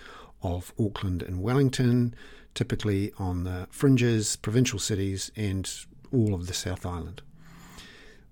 of 0.42 0.72
Auckland 0.80 1.22
and 1.22 1.42
Wellington, 1.42 2.14
typically 2.54 3.12
on 3.18 3.44
the 3.44 3.68
fringes, 3.70 4.36
provincial 4.36 4.78
cities 4.78 5.30
and 5.36 5.70
all 6.10 6.34
of 6.34 6.46
the 6.46 6.54
South 6.54 6.86
Island. 6.86 7.22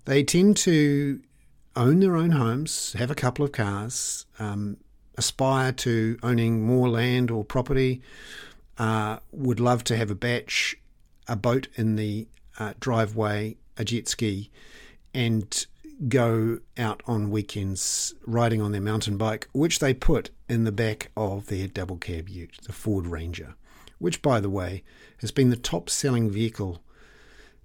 They 0.05 0.23
tend 0.23 0.57
to 0.57 1.21
own 1.75 1.99
their 1.99 2.15
own 2.15 2.31
homes, 2.31 2.93
have 2.97 3.11
a 3.11 3.15
couple 3.15 3.45
of 3.45 3.51
cars, 3.51 4.25
um, 4.39 4.77
aspire 5.17 5.71
to 5.71 6.17
owning 6.23 6.65
more 6.65 6.89
land 6.89 7.31
or 7.31 7.43
property, 7.43 8.01
uh, 8.77 9.17
would 9.31 9.59
love 9.59 9.83
to 9.85 9.97
have 9.97 10.09
a 10.09 10.15
bach, 10.15 10.51
a 11.27 11.35
boat 11.35 11.67
in 11.75 11.95
the 11.95 12.27
uh, 12.59 12.73
driveway, 12.79 13.57
a 13.77 13.83
jet 13.83 14.07
ski, 14.07 14.49
and 15.13 15.65
go 16.07 16.59
out 16.77 17.03
on 17.05 17.29
weekends 17.29 18.13
riding 18.25 18.61
on 18.61 18.71
their 18.71 18.81
mountain 18.81 19.17
bike, 19.17 19.47
which 19.51 19.79
they 19.79 19.93
put 19.93 20.31
in 20.49 20.63
the 20.63 20.71
back 20.71 21.11
of 21.15 21.47
their 21.47 21.67
double 21.67 21.97
cab 21.97 22.27
ute, 22.27 22.57
the 22.63 22.73
Ford 22.73 23.05
Ranger, 23.07 23.55
which, 23.99 24.21
by 24.21 24.39
the 24.39 24.49
way, 24.49 24.83
has 25.19 25.31
been 25.31 25.49
the 25.49 25.55
top 25.55 25.89
selling 25.89 26.29
vehicle 26.29 26.81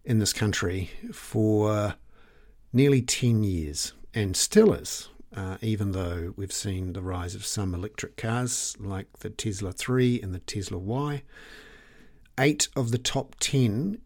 in 0.04 0.18
this 0.18 0.32
country 0.32 0.90
for 1.12 1.94
nearly 2.72 3.00
10 3.00 3.42
years 3.42 3.94
and 4.14 4.36
still 4.36 4.72
is 4.72 5.08
uh, 5.36 5.58
even 5.60 5.92
though 5.92 6.32
we've 6.36 6.52
seen 6.52 6.94
the 6.94 7.02
rise 7.02 7.34
of 7.34 7.44
some 7.44 7.74
electric 7.74 8.16
cars 8.16 8.74
like 8.80 9.18
the 9.18 9.30
Tesla 9.30 9.70
3 9.70 10.20
and 10.22 10.34
the 10.34 10.40
Tesla 10.40 10.78
Y. 10.78 11.22
Eight 12.38 12.68
of 12.74 12.90
the 12.90 12.98
top 12.98 13.36
10 13.38 13.98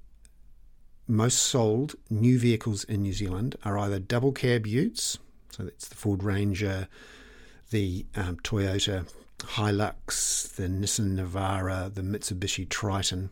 most 1.06 1.38
sold 1.38 1.94
new 2.08 2.38
vehicles 2.38 2.84
in 2.84 3.02
New 3.02 3.12
Zealand 3.12 3.56
are 3.64 3.78
either 3.78 3.98
double 3.98 4.32
cab 4.32 4.66
utes, 4.66 5.18
so 5.50 5.64
that's 5.64 5.88
the 5.88 5.96
Ford 5.96 6.22
Ranger, 6.22 6.88
the 7.70 8.06
um, 8.14 8.36
Toyota 8.38 9.06
Hilux, 9.38 10.54
the 10.54 10.68
Nissan 10.68 11.16
Navara, 11.16 11.92
the 11.92 12.02
Mitsubishi 12.02 12.68
Triton. 12.68 13.30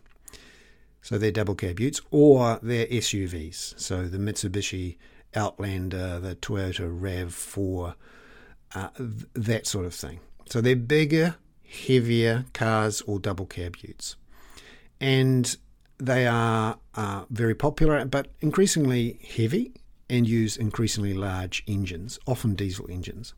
So 1.02 1.18
they're 1.18 1.30
double 1.30 1.54
cab 1.54 1.78
utes, 1.78 2.00
or 2.10 2.58
they're 2.62 2.86
SUVs. 2.86 3.78
So 3.78 4.08
the 4.08 4.18
Mitsubishi 4.18 4.96
Outlander, 5.34 6.18
the 6.20 6.36
Toyota 6.36 6.88
RAV4, 6.88 7.94
uh, 8.74 8.88
that 9.34 9.66
sort 9.66 9.86
of 9.86 9.94
thing. 9.94 10.20
So 10.46 10.60
they're 10.60 10.76
bigger, 10.76 11.36
heavier 11.86 12.46
cars 12.52 13.02
or 13.02 13.18
double 13.18 13.46
cab 13.46 13.76
utes. 13.82 14.16
And 15.00 15.56
they 15.98 16.26
are 16.26 16.78
uh, 16.94 17.24
very 17.30 17.54
popular, 17.54 18.04
but 18.04 18.28
increasingly 18.40 19.20
heavy 19.36 19.72
and 20.08 20.26
use 20.26 20.56
increasingly 20.56 21.14
large 21.14 21.62
engines, 21.66 22.18
often 22.26 22.54
diesel 22.54 22.86
engines. 22.90 23.34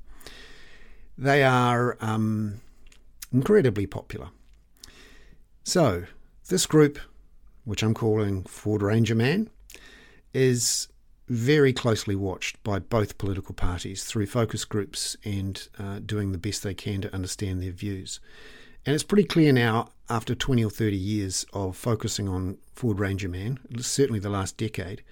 They 1.19 1.43
are 1.43 1.97
um, 2.01 2.61
incredibly 3.33 3.87
popular. 3.87 4.29
So, 5.65 6.05
this 6.49 6.67
group, 6.67 6.99
which 7.65 7.83
I'm 7.83 7.95
calling 7.95 8.45
Ford 8.45 8.83
Ranger 8.83 9.15
Man, 9.15 9.51
is 10.33 10.89
very 11.31 11.73
closely 11.73 12.17
watched 12.17 12.61
by 12.65 12.81
both 12.81 13.17
political 13.17 13.55
parties 13.55 14.03
through 14.03 14.27
focus 14.27 14.65
groups 14.65 15.17
and 15.25 15.69
uh, 15.79 16.01
doing 16.01 16.33
the 16.33 16.39
best 16.39 16.65
they 16.65 16.75
can 16.75 17.01
to 17.01 17.15
understand 17.15 17.63
their 17.63 17.71
views. 17.71 18.19
And 18.85 18.95
it's 18.95 19.05
pretty 19.05 19.29
clear 19.29 19.53
now, 19.53 19.91
after 20.09 20.35
20 20.35 20.65
or 20.65 20.71
30 20.71 20.97
years 20.97 21.47
of 21.53 21.77
focusing 21.77 22.29
on 22.29 22.59
Ford 22.75 22.99
Ranger 22.99 23.29
Man, 23.29 23.61
certainly 23.79 24.19
the 24.19 24.29
last 24.29 24.57
decade, 24.57 25.05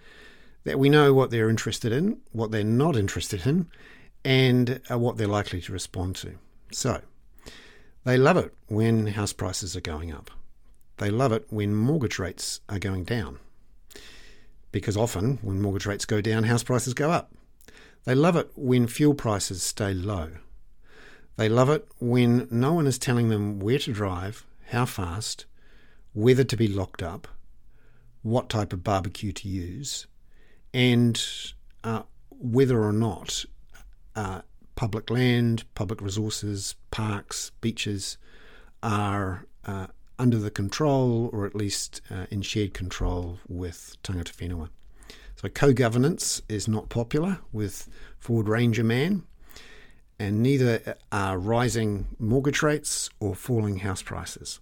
that 0.64 0.80
we 0.80 0.88
know 0.88 1.14
what 1.14 1.30
they're 1.30 1.48
interested 1.48 1.92
in, 1.92 2.18
what 2.32 2.50
they're 2.50 2.64
not 2.64 2.96
interested 2.96 3.46
in, 3.46 3.68
and 4.25 4.80
uh, 4.90 4.98
what 4.98 5.18
they're 5.18 5.28
likely 5.28 5.60
to 5.60 5.72
respond 5.72 6.16
to. 6.16 6.34
So, 6.72 7.00
they 8.02 8.18
love 8.18 8.38
it 8.38 8.52
when 8.66 9.06
house 9.06 9.32
prices 9.32 9.76
are 9.76 9.80
going 9.80 10.12
up. 10.12 10.32
They 10.96 11.10
love 11.10 11.30
it 11.30 11.46
when 11.48 11.76
mortgage 11.76 12.18
rates 12.18 12.60
are 12.68 12.80
going 12.80 13.04
down 13.04 13.38
because 14.72 14.96
often 14.96 15.38
when 15.42 15.60
mortgage 15.60 15.87
rates 15.87 16.04
go 16.04 16.20
down, 16.20 16.44
house 16.44 16.62
prices 16.62 16.94
go 16.94 17.10
up. 17.10 17.32
They 18.04 18.14
love 18.14 18.37
it 18.37 18.50
when 18.54 18.87
fuel 18.87 19.14
prices 19.14 19.62
stay 19.62 19.92
low. 19.92 20.30
They 21.37 21.48
love 21.48 21.70
it 21.70 21.87
when 22.00 22.48
no 22.50 22.72
one 22.72 22.87
is 22.87 22.98
telling 22.98 23.28
them 23.28 23.60
where 23.60 23.78
to 23.78 23.92
drive, 23.92 24.44
how 24.70 24.87
fast, 24.87 25.46
whether 26.12 26.44
to 26.44 26.56
be 26.56 26.66
locked 26.66 27.02
up, 27.02 27.28
what 28.22 28.48
type 28.48 28.72
of 28.72 28.82
barbecue 28.82 29.32
to 29.32 29.48
use, 29.48 30.06
and 30.75 31.22
uh, 31.84 32.02
whether 32.30 32.82
or 32.82 32.92
not 32.92 33.44
uh, 34.16 34.42
public 34.75 35.10
land, 35.10 35.64
public 35.75 36.00
resources, 36.00 36.75
parks, 36.90 37.52
beaches 37.60 38.18
are 38.82 39.46
uh, 39.64 39.88
under 40.18 40.38
the 40.38 40.50
control 40.50 41.30
or 41.32 41.46
at 41.46 41.54
least 41.54 42.00
uh, 42.10 42.26
in 42.30 42.42
shared 42.42 42.75
control 42.75 43.38
with 43.48 43.96
tangata 44.02 44.34
whenua. 44.34 44.68
So 45.37 45.48
co-governance 45.48 46.42
is 46.48 46.66
not 46.66 46.88
popular 46.88 47.38
with 47.52 47.88
Ford 48.18 48.48
Ranger 48.48 48.82
Man, 48.82 49.22
and 50.18 50.42
neither 50.42 50.96
are 51.12 51.38
rising 51.38 52.08
mortgage 52.18 52.60
rates 52.60 53.08
or 53.20 53.37
falling 53.37 53.78
house 53.78 54.02
prices. 54.02 54.58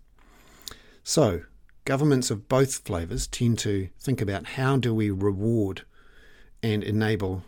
So 1.03 1.45
governments 1.87 2.31
of 2.31 2.49
both 2.49 2.85
flavours 2.85 3.27
tend 3.27 3.59
to 3.61 3.89
think 3.99 4.21
about 4.21 4.49
how 4.49 4.77
do 4.77 4.95
we 4.95 5.11
reward 5.11 5.83
and 6.63 6.85
enable, 6.85 7.45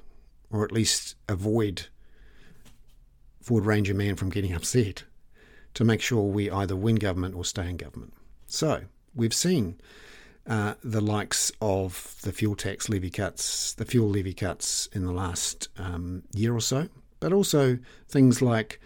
or 0.51 0.65
at 0.65 0.73
least 0.73 1.17
avoid, 1.29 1.89
Ford 3.43 3.67
Ranger 3.67 3.95
Man 3.95 4.17
from 4.17 4.31
getting 4.31 4.55
upset 4.55 5.05
to 5.75 5.85
make 5.85 6.01
sure 6.01 6.23
we 6.23 6.51
either 6.51 6.77
win 6.77 6.97
government 6.97 7.35
or 7.35 7.45
stay 7.45 7.69
in 7.69 7.77
government. 7.77 8.13
So 8.47 8.83
we've 9.15 9.35
seen 9.35 9.81
uh, 10.47 10.75
the 10.83 11.01
likes 11.01 11.53
of 11.61 12.17
the 12.23 12.33
fuel 12.33 12.57
tax 12.57 12.89
levy 12.89 13.11
cuts, 13.11 13.75
the 13.75 13.85
fuel 13.85 14.09
levy 14.09 14.33
cuts 14.33 14.89
in 14.93 15.05
the 15.05 15.13
last 15.13 15.69
um, 15.79 16.23
year 16.35 16.55
or 16.55 16.61
so, 16.61 16.89
but 17.21 17.33
also 17.33 17.79
things 18.09 18.41
like 18.41 18.81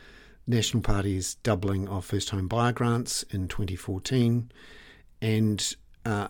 National 0.46 0.82
Party's 0.82 1.36
doubling 1.36 1.88
of 1.88 2.04
first 2.04 2.30
home 2.30 2.48
buyer 2.48 2.72
grants 2.72 3.22
in 3.30 3.46
2014 3.46 4.50
and 5.20 5.76
uh, 6.04 6.28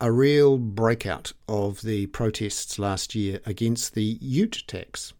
a 0.00 0.12
real 0.12 0.58
breakout 0.58 1.32
of 1.48 1.80
the 1.82 2.06
protests 2.08 2.78
last 2.78 3.14
year 3.14 3.40
against 3.46 3.94
the 3.94 4.18
ute 4.20 4.64
tax 4.66 5.12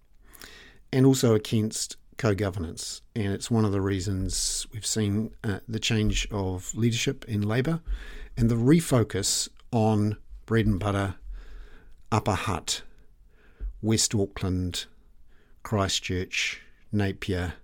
and 0.93 1.07
also 1.07 1.35
against 1.35 1.97
co 2.19 2.35
governance. 2.35 3.01
And 3.17 3.33
it's 3.33 3.51
one 3.51 3.65
of 3.65 3.73
the 3.73 3.81
reasons 3.81 4.67
we've 4.73 4.85
seen 4.85 5.31
uh, 5.43 5.61
the 5.67 5.81
change 5.81 6.29
of 6.31 6.75
leadership 6.75 7.25
in 7.27 7.41
Labour 7.41 7.81
and 8.37 8.51
the 8.51 8.57
refocus 8.57 9.49
on 9.73 10.17
bread 10.45 10.67
and 10.67 10.79
butter, 10.79 11.15
Upper 12.13 12.33
Hutt, 12.33 12.83
West 13.81 14.15
Auckland, 14.15 14.87
Christchurch, 15.63 16.61
Napier, 16.93 17.55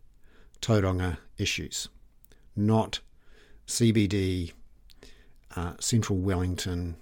Tauranga 0.60 1.18
issues, 1.38 1.88
not 2.54 3.00
CBD, 3.66 4.52
uh, 5.56 5.74
Central 5.80 6.18
Wellington, 6.18 6.96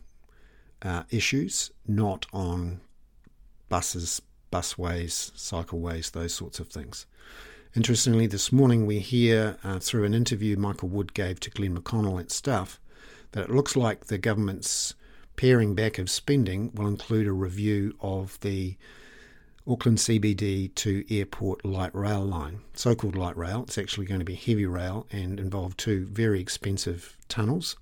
uh, 0.82 1.02
issues, 1.10 1.70
not 1.86 2.26
on 2.32 2.80
buses, 3.68 4.20
busways, 4.52 5.32
cycleways, 5.32 6.12
those 6.12 6.34
sorts 6.34 6.60
of 6.60 6.68
things. 6.68 7.06
Interestingly, 7.74 8.26
this 8.26 8.52
morning 8.52 8.86
we 8.86 8.98
hear 8.98 9.56
uh, 9.64 9.78
through 9.78 10.04
an 10.04 10.12
interview 10.12 10.56
Michael 10.56 10.90
Wood 10.90 11.14
gave 11.14 11.40
to 11.40 11.50
Glenn 11.50 11.76
McConnell 11.76 12.20
at 12.20 12.30
Stuff 12.30 12.78
that 13.32 13.44
it 13.44 13.50
looks 13.50 13.76
like 13.76 14.06
the 14.06 14.18
government's 14.18 14.94
paring 15.36 15.74
back 15.74 15.98
of 15.98 16.10
spending 16.10 16.70
will 16.74 16.86
include 16.86 17.26
a 17.26 17.32
review 17.32 17.96
of 18.00 18.38
the 18.40 18.76
Auckland 19.66 19.98
CBD 19.98 20.74
to 20.74 21.04
airport 21.16 21.64
light 21.64 21.94
rail 21.94 22.22
line, 22.22 22.60
so 22.74 22.94
called 22.94 23.16
light 23.16 23.36
rail. 23.36 23.62
It's 23.62 23.78
actually 23.78 24.06
going 24.06 24.20
to 24.20 24.26
be 24.26 24.34
heavy 24.34 24.66
rail 24.66 25.06
and 25.10 25.40
involve 25.40 25.76
two 25.76 26.06
very 26.06 26.40
expensive 26.40 27.16
tunnels, 27.28 27.76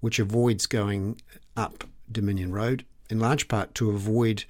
which 0.00 0.18
avoids 0.18 0.66
going 0.66 1.20
up 1.56 1.84
Dominion 2.10 2.52
Road, 2.52 2.84
in 3.10 3.20
large 3.20 3.46
part 3.46 3.74
to 3.76 3.90
avoid 3.90 4.44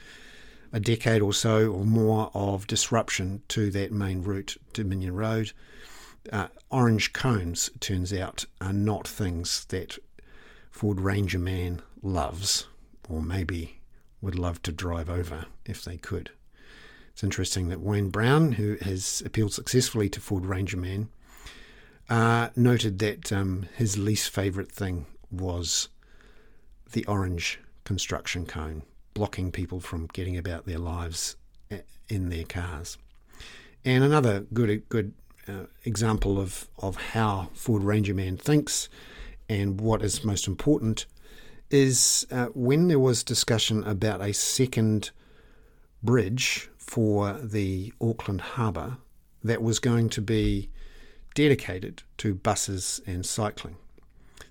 a 0.76 0.80
decade 0.80 1.22
or 1.22 1.32
so 1.32 1.72
or 1.72 1.86
more 1.86 2.30
of 2.34 2.66
disruption 2.66 3.40
to 3.48 3.70
that 3.70 3.90
main 3.90 4.22
route, 4.22 4.58
Dominion 4.74 5.14
Road. 5.14 5.52
Uh, 6.30 6.48
orange 6.70 7.14
cones, 7.14 7.70
turns 7.80 8.12
out, 8.12 8.44
are 8.60 8.74
not 8.74 9.08
things 9.08 9.64
that 9.70 9.96
Ford 10.70 11.00
Ranger 11.00 11.38
Man 11.38 11.80
loves, 12.02 12.66
or 13.08 13.22
maybe 13.22 13.80
would 14.20 14.38
love 14.38 14.60
to 14.64 14.70
drive 14.70 15.08
over 15.08 15.46
if 15.64 15.82
they 15.82 15.96
could. 15.96 16.30
It's 17.12 17.24
interesting 17.24 17.70
that 17.70 17.80
Wayne 17.80 18.10
Brown, 18.10 18.52
who 18.52 18.76
has 18.82 19.22
appealed 19.24 19.54
successfully 19.54 20.10
to 20.10 20.20
Ford 20.20 20.44
Ranger 20.44 20.76
Man, 20.76 21.08
uh, 22.10 22.50
noted 22.54 22.98
that 22.98 23.32
um, 23.32 23.64
his 23.76 23.96
least 23.96 24.28
favourite 24.28 24.70
thing 24.70 25.06
was 25.30 25.88
the 26.92 27.06
orange 27.06 27.60
construction 27.84 28.44
cone, 28.44 28.82
blocking 29.16 29.50
people 29.50 29.80
from 29.80 30.06
getting 30.12 30.36
about 30.36 30.66
their 30.66 30.78
lives 30.78 31.36
eh, 31.70 31.78
in 32.10 32.28
their 32.28 32.44
cars. 32.44 32.98
And 33.82 34.04
another 34.04 34.40
good 34.52 34.86
good 34.90 35.14
uh, 35.48 35.64
example 35.84 36.38
of, 36.38 36.68
of 36.78 36.96
how 36.96 37.48
Ford 37.54 37.82
Ranger 37.82 38.12
Man 38.12 38.36
thinks 38.36 38.90
and 39.48 39.80
what 39.80 40.02
is 40.02 40.22
most 40.22 40.46
important 40.46 41.06
is 41.70 42.26
uh, 42.30 42.46
when 42.46 42.88
there 42.88 42.98
was 42.98 43.24
discussion 43.24 43.82
about 43.84 44.20
a 44.20 44.34
second 44.34 45.10
bridge 46.02 46.68
for 46.76 47.32
the 47.32 47.94
Auckland 48.00 48.42
Harbour 48.42 48.98
that 49.42 49.62
was 49.62 49.78
going 49.78 50.10
to 50.10 50.20
be 50.20 50.68
dedicated 51.34 52.02
to 52.18 52.34
buses 52.34 53.00
and 53.06 53.24
cycling. 53.24 53.76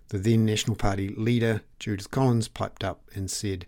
The 0.09 0.17
then 0.17 0.43
National 0.43 0.75
Party 0.75 1.09
leader, 1.09 1.61
Judith 1.79 2.09
Collins, 2.09 2.47
piped 2.47 2.83
up 2.83 3.01
and 3.13 3.29
said, 3.29 3.67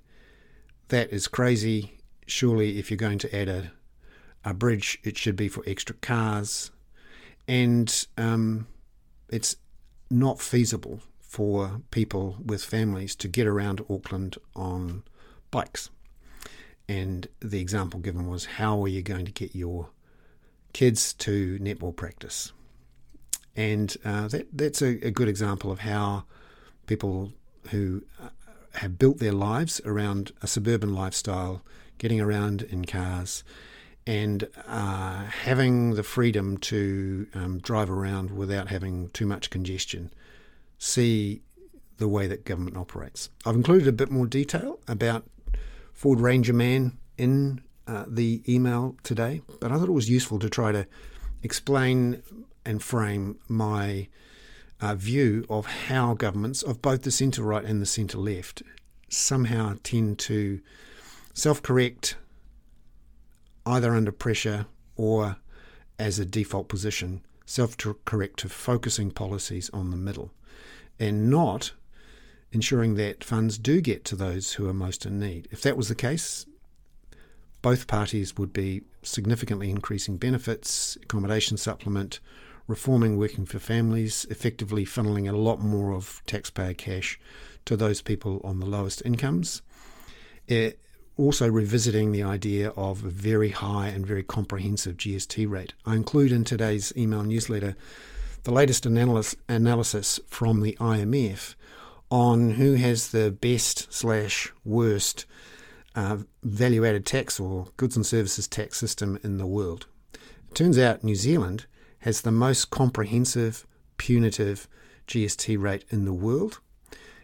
That 0.90 1.12
is 1.12 1.28
crazy. 1.28 2.00
Surely, 2.26 2.80
if 2.80 2.90
you're 2.90 2.98
going 2.98 3.20
to 3.20 3.36
add 3.36 3.50
a, 3.50 3.72
a 4.46 4.54
bridge, 4.54 5.00
it 5.04 5.18
should 5.18 5.36
be 5.36 5.50
for 5.50 5.64
extra 5.68 5.96
cars. 5.96 6.72
And 7.48 8.08
um, 8.18 8.68
it's 9.30 9.56
not 10.10 10.40
feasible 10.40 11.02
for 11.20 11.82
people 11.92 12.38
with 12.44 12.64
families 12.64 13.16
to 13.16 13.28
get 13.28 13.48
around 13.48 13.82
Auckland 13.90 14.38
on 14.56 15.04
bikes. 15.52 15.90
And 16.88 17.28
the 17.42 17.60
example 17.60 18.00
given 18.00 18.28
was 18.28 18.46
how 18.46 18.82
are 18.84 18.88
you 18.88 19.02
going 19.02 19.26
to 19.26 19.32
get 19.32 19.54
your 19.54 19.90
kids 20.72 21.14
to 21.16 21.60
netball 21.60 21.96
practice? 21.96 22.54
And 23.56 23.96
uh, 24.06 24.30
that, 24.30 24.48
that's 24.54 24.82
a, 24.82 25.08
a, 25.08 25.12
good 25.12 25.28
example 25.28 25.72
of 25.72 25.80
how 25.80 26.26
people 26.86 27.34
who 27.72 28.04
have 28.78 28.98
built 28.98 29.20
their 29.20 29.32
lives 29.32 29.82
around 29.86 30.32
a 30.42 30.48
suburban 30.48 30.94
lifestyle, 30.94 31.62
getting 31.98 32.22
around 32.22 32.62
in 32.62 32.86
cars, 32.86 33.44
and 34.06 34.48
uh, 34.68 35.24
having 35.26 35.96
the 35.96 36.04
freedom 36.04 36.58
to 36.58 37.28
um, 37.34 37.60
drive 37.60 37.90
around 37.90 38.32
without 38.32 38.70
having 38.70 39.10
too 39.10 39.26
much 39.26 39.50
congestion, 39.50 40.12
see 40.78 41.42
the 41.98 42.08
way 42.08 42.28
that 42.28 42.46
government 42.46 42.78
operates. 42.78 43.30
I've 43.46 43.56
included 43.56 43.88
a 43.88 43.92
bit 43.92 44.12
more 44.12 44.28
detail 44.28 44.80
about 44.88 45.26
Ford 45.94 46.20
Ranger 46.20 46.54
Man 46.54 46.98
in 47.18 47.62
uh, 47.88 48.06
the 48.08 48.44
email 48.48 48.96
today, 49.04 49.42
but 49.60 49.72
I 49.72 49.78
thought 49.78 49.90
it 49.90 49.94
was 49.94 50.10
useful 50.10 50.40
to 50.40 50.50
try 50.50 50.72
to 50.72 50.86
explain 51.42 52.22
and 52.66 52.82
frame 52.84 53.40
my 53.48 54.08
uh, 54.80 54.96
view 54.96 55.46
of 55.50 55.66
how 55.66 56.14
governments 56.14 56.62
of 56.62 56.82
both 56.82 57.04
the 57.04 57.12
centre 57.12 57.44
right 57.44 57.66
and 57.66 57.82
the 57.82 57.86
centre 57.86 58.18
left 58.18 58.62
somehow 59.10 59.76
tend 59.84 60.20
to 60.20 60.60
self 61.34 61.62
correct 61.62 62.16
either 63.66 63.94
under 63.94 64.12
pressure 64.12 64.66
or 64.96 65.38
as 66.00 66.20
a 66.20 66.26
default 66.26 66.68
position, 66.68 67.22
self 67.46 67.76
correct 68.06 68.40
to 68.40 68.50
focusing 68.50 69.12
policies 69.12 69.70
on 69.72 69.92
the 69.92 69.98
middle 69.98 70.32
and 71.00 71.30
not 71.30 71.72
ensuring 72.52 72.96
that 72.96 73.24
funds 73.24 73.58
do 73.58 73.82
get 73.82 74.04
to 74.06 74.16
those 74.16 74.54
who 74.54 74.68
are 74.68 74.74
most 74.74 75.06
in 75.06 75.20
need. 75.20 75.48
If 75.52 75.62
that 75.62 75.78
was 75.78 75.90
the 75.90 75.96
case, 75.96 76.46
both 77.62 77.88
parties 77.88 78.38
would 78.38 78.54
be 78.54 78.84
significantly 79.04 79.70
increasing 79.70 80.18
benefits, 80.18 80.98
accommodation 81.04 81.58
supplement, 81.58 82.20
reforming 82.68 83.18
working 83.18 83.46
for 83.46 83.60
families, 83.60 84.26
effectively 84.30 84.86
funneling 84.86 85.30
a 85.30 85.36
lot 85.36 85.60
more 85.60 85.94
of 85.94 86.22
taxpayer 86.26 86.74
cash 86.74 87.20
to 87.66 87.76
those 87.76 88.02
people 88.02 88.42
on 88.44 88.60
the 88.60 88.66
lowest 88.66 89.02
incomes. 89.06 89.62
It, 90.48 90.74
eh, 90.74 90.78
also 91.18 91.50
revisiting 91.50 92.12
the 92.12 92.24
idea 92.24 92.70
of 92.78 93.04
a 93.04 93.10
very 93.10 93.50
high 93.50 93.88
and 93.88 94.06
very 94.06 94.24
comprehensive 94.24 94.98
GST 94.98 95.50
rate. 95.50 95.74
I 95.86 95.96
include 95.96 96.32
in 96.32 96.44
today's 96.44 96.94
email 96.96 97.24
newsletter 97.24 97.76
the 98.44 98.52
latest 98.52 98.86
analysis 98.86 100.20
from 100.28 100.62
the 100.62 100.78
IMF 100.80 101.56
on 102.10 102.52
who 102.52 102.76
has 102.76 103.10
the 103.10 103.32
best 103.32 103.92
slash 103.92 104.54
worst 104.64 105.26
uh, 105.96 106.18
value 106.44 106.86
added 106.86 107.06
tax 107.06 107.40
or 107.40 107.68
goods 107.76 107.96
and 107.96 108.06
services 108.06 108.48
tax 108.48 108.78
system 108.78 109.20
in 109.24 109.38
the 109.38 109.48
world. 109.48 109.88
It 110.14 110.56
turns 110.56 110.78
out 110.78 111.04
New 111.04 111.16
Zealand 111.16 111.66
has 112.00 112.22
the 112.22 112.32
most 112.32 112.70
comprehensive 112.70 113.66
punitive 113.98 114.68
GST 115.08 115.60
rate 115.60 115.86
in 115.90 116.06
the 116.06 116.14
world. 116.14 116.60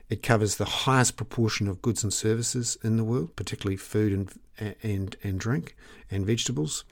It 0.09 0.23
covers 0.23 0.55
the 0.55 0.65
highest 0.65 1.17
proportion 1.17 1.67
of 1.67 1.81
goods 1.81 2.03
and 2.03 2.13
services 2.13 2.77
in 2.83 2.97
the 2.97 3.03
world, 3.03 3.35
particularly 3.35 3.77
food 3.77 4.11
and, 4.59 4.75
and, 4.83 5.15
and 5.23 5.39
drink 5.39 5.75
and 6.11 6.25
vegetables. 6.25 6.83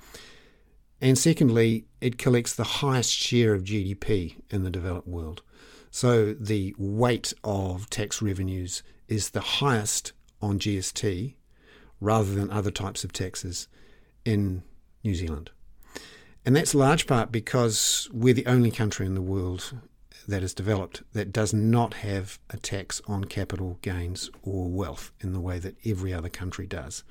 And 0.99 1.17
secondly, 1.17 1.85
it 1.99 2.17
collects 2.17 2.53
the 2.53 2.63
highest 2.63 3.11
share 3.11 3.53
of 3.53 3.63
GDP 3.63 4.37
in 4.49 4.63
the 4.63 4.69
developed 4.69 5.07
world. 5.07 5.41
So 5.89 6.33
the 6.33 6.73
weight 6.77 7.33
of 7.43 7.89
tax 7.89 8.21
revenues 8.21 8.83
is 9.07 9.31
the 9.31 9.41
highest 9.41 10.13
on 10.41 10.59
GST 10.59 11.35
rather 11.99 12.33
than 12.33 12.49
other 12.49 12.71
types 12.71 13.03
of 13.03 13.11
taxes 13.11 13.67
in 14.23 14.63
New 15.03 15.15
Zealand. 15.15 15.51
And 16.45 16.55
that's 16.55 16.73
large 16.73 17.05
part 17.05 17.31
because 17.31 18.09
we're 18.11 18.33
the 18.33 18.47
only 18.47 18.71
country 18.71 19.05
in 19.05 19.13
the 19.13 19.21
world 19.21 19.73
that 20.27 20.43
is 20.43 20.53
developed 20.53 21.03
that 21.13 21.31
does 21.31 21.53
not 21.53 21.95
have 21.95 22.39
a 22.49 22.57
tax 22.57 23.01
on 23.07 23.25
capital 23.25 23.77
gains 23.81 24.29
or 24.41 24.69
wealth 24.69 25.11
in 25.19 25.33
the 25.33 25.39
way 25.39 25.59
that 25.59 25.75
every 25.85 26.13
other 26.13 26.29
country 26.29 26.65
does. 26.65 27.03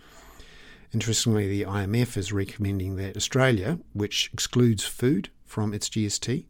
Interestingly, 0.93 1.47
the 1.47 1.63
IMF 1.63 2.17
is 2.17 2.33
recommending 2.33 2.97
that 2.97 3.17
Australia, 3.17 3.79
which 3.93 4.31
excludes 4.33 4.85
food 4.85 5.31
from 5.45 5.73
its 5.73 5.89
GST, 5.89 6.47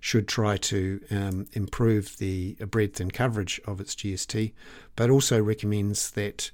should 0.00 0.28
try 0.28 0.56
to 0.58 1.00
um, 1.10 1.46
improve 1.52 2.18
the 2.18 2.54
breadth 2.70 3.00
and 3.00 3.12
coverage 3.12 3.60
of 3.66 3.80
its 3.80 3.94
GST, 3.94 4.52
but 4.96 5.08
also 5.08 5.42
recommends 5.42 6.10
that 6.10 6.50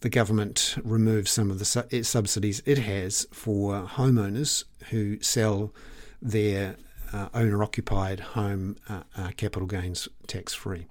the 0.00 0.08
government 0.08 0.76
removes 0.82 1.30
some 1.30 1.50
of 1.50 1.58
the 1.58 1.64
su- 1.64 1.84
eh, 1.92 2.02
subsidies 2.02 2.62
it 2.64 2.78
has 2.78 3.26
for 3.32 3.82
homeowners 3.82 4.64
who 4.90 5.20
sell 5.20 5.72
their 6.22 6.76
uh, 7.12 7.28
owner 7.34 7.62
occupied 7.62 8.20
home 8.20 8.76
uh, 8.88 9.02
uh, 9.16 9.30
capital 9.36 9.66
gains 9.66 10.08
tax 10.26 10.54
free. 10.54 10.86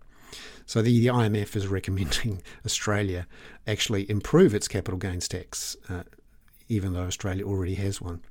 So 0.65 0.81
the, 0.81 0.99
the, 0.99 1.07
IMF 1.07 1.55
is 1.55 1.67
recommending 1.67 2.43
Australia 2.65 3.25
actually 3.65 4.09
improve 4.09 4.53
its 4.53 4.67
capital 4.67 4.99
gains 4.99 5.27
tax, 5.27 5.75
uh, 5.89 6.03
even 6.67 6.93
though 6.93 7.03
Australia 7.03 7.45
already 7.45 7.75
has 7.75 7.99
one. 7.99 8.21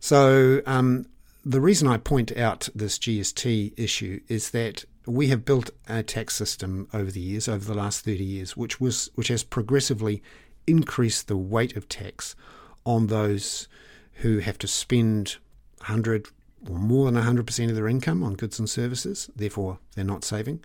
So 0.00 0.62
um, 0.64 1.06
the 1.44 1.60
reason 1.60 1.88
I 1.88 1.98
point 1.98 2.34
out 2.36 2.68
this 2.74 2.98
GST 2.98 3.74
issue 3.76 4.20
is 4.28 4.50
that 4.50 4.84
we 5.08 5.28
have 5.28 5.44
built 5.44 5.70
a 5.88 6.02
tax 6.02 6.36
system 6.36 6.86
over 6.92 7.10
the 7.10 7.20
years, 7.20 7.48
over 7.48 7.64
the 7.64 7.78
last 7.78 8.04
30 8.04 8.22
years, 8.22 8.56
which 8.56 8.80
was 8.80 9.10
which 9.14 9.28
has 9.28 9.42
progressively 9.42 10.22
increased 10.66 11.28
the 11.28 11.36
weight 11.36 11.76
of 11.76 11.88
tax 11.88 12.36
on 12.84 13.06
those 13.06 13.68
who 14.14 14.38
have 14.38 14.58
to 14.58 14.68
spend 14.68 15.36
100 15.78 16.26
or 16.68 16.78
more 16.78 17.10
than 17.10 17.22
100% 17.22 17.68
of 17.68 17.74
their 17.74 17.88
income 17.88 18.22
on 18.22 18.34
goods 18.34 18.58
and 18.58 18.68
services, 18.68 19.30
therefore 19.34 19.78
they're 19.94 20.04
not 20.04 20.24
saving. 20.24 20.62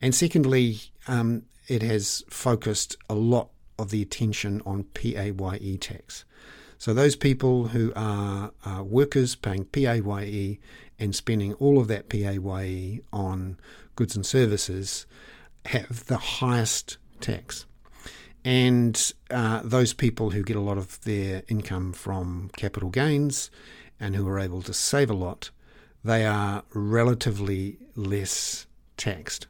And 0.00 0.14
secondly, 0.14 0.78
um, 1.08 1.42
it 1.68 1.82
has 1.82 2.24
focused 2.30 2.96
a 3.10 3.14
lot 3.14 3.50
of 3.78 3.90
the 3.90 4.02
attention 4.02 4.62
on 4.64 4.84
PAYE 4.84 5.76
tax. 5.80 6.24
So 6.78 6.92
those 6.94 7.16
people 7.16 7.68
who 7.68 7.92
are 7.96 8.52
workers 8.82 9.34
paying 9.34 9.64
PAYE 9.64 10.58
and 10.98 11.14
spending 11.14 11.54
all 11.54 11.78
of 11.78 11.88
that 11.88 12.08
PAYE 12.08 13.00
on 13.12 13.56
goods 13.96 14.14
and 14.16 14.24
services 14.24 15.06
have 15.66 16.06
the 16.06 16.18
highest 16.18 16.98
tax. 17.20 17.66
And 18.44 19.12
uh, 19.30 19.62
those 19.64 19.92
people 19.92 20.30
who 20.30 20.44
get 20.44 20.56
a 20.56 20.60
lot 20.60 20.78
of 20.78 21.00
their 21.02 21.42
income 21.48 21.92
from 21.92 22.50
capital 22.56 22.90
gains 22.90 23.50
and 23.98 24.14
who 24.14 24.28
are 24.28 24.38
able 24.38 24.62
to 24.62 24.72
save 24.72 25.10
a 25.10 25.14
lot, 25.14 25.50
they 26.04 26.24
are 26.24 26.62
relatively 26.72 27.78
less 27.96 28.66
taxed. 28.96 29.48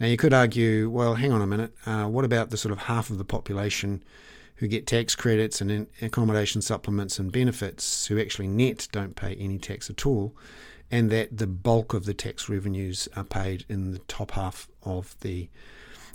Now, 0.00 0.06
you 0.06 0.16
could 0.16 0.32
argue, 0.32 0.88
well, 0.88 1.14
hang 1.16 1.32
on 1.32 1.42
a 1.42 1.46
minute, 1.46 1.74
uh, 1.84 2.04
what 2.04 2.24
about 2.24 2.50
the 2.50 2.56
sort 2.56 2.72
of 2.72 2.78
half 2.78 3.10
of 3.10 3.18
the 3.18 3.24
population 3.24 4.02
who 4.56 4.68
get 4.68 4.86
tax 4.86 5.14
credits 5.14 5.60
and 5.60 5.86
accommodation 6.00 6.62
supplements 6.62 7.18
and 7.18 7.32
benefits 7.32 8.06
who 8.06 8.20
actually 8.20 8.48
net 8.48 8.88
don't 8.92 9.16
pay 9.16 9.34
any 9.34 9.58
tax 9.58 9.90
at 9.90 10.06
all, 10.06 10.34
and 10.90 11.10
that 11.10 11.36
the 11.36 11.46
bulk 11.46 11.94
of 11.94 12.04
the 12.04 12.14
tax 12.14 12.48
revenues 12.48 13.08
are 13.16 13.24
paid 13.24 13.64
in 13.68 13.92
the 13.92 13.98
top 14.00 14.32
half 14.32 14.68
of 14.82 15.16
the 15.20 15.48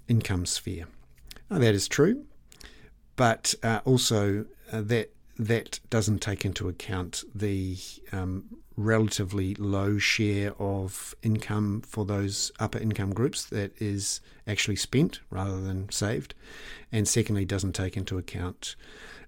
income 0.07 0.45
sphere? 0.45 0.85
Now, 1.49 1.59
that 1.59 1.75
is 1.75 1.87
true, 1.87 2.25
but 3.15 3.55
uh, 3.63 3.81
also 3.85 4.45
uh, 4.71 4.81
that 4.81 5.11
that 5.37 5.79
doesn't 5.89 6.19
take 6.19 6.43
into 6.43 6.67
account 6.67 7.23
the 7.33 7.77
um, 8.11 8.43
relatively 8.79 9.53
low 9.55 9.97
share 9.97 10.53
of 10.57 11.13
income 11.21 11.81
for 11.81 12.05
those 12.05 12.49
upper 12.59 12.79
income 12.79 13.13
groups 13.13 13.43
that 13.45 13.73
is 13.81 14.21
actually 14.47 14.77
spent 14.77 15.19
rather 15.29 15.59
than 15.59 15.89
saved. 15.91 16.33
And 16.91 17.07
secondly, 17.07 17.43
doesn't 17.43 17.73
take 17.73 17.97
into 17.97 18.17
account 18.17 18.75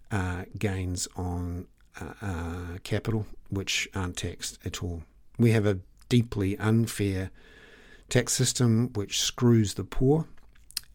uh, 0.10 0.44
gains 0.58 1.08
on 1.18 1.68
uh, 2.00 2.14
uh, 2.22 2.78
capital, 2.84 3.26
which 3.50 3.90
aren't 3.94 4.18
taxed 4.18 4.58
at 4.64 4.82
all. 4.82 5.04
We 5.38 5.52
have 5.52 5.66
a 5.66 5.80
deeply 6.08 6.58
unfair 6.58 7.30
tax 8.08 8.34
system 8.34 8.92
which 8.94 9.20
screws 9.20 9.74
the 9.74 9.84
poor, 9.84 10.28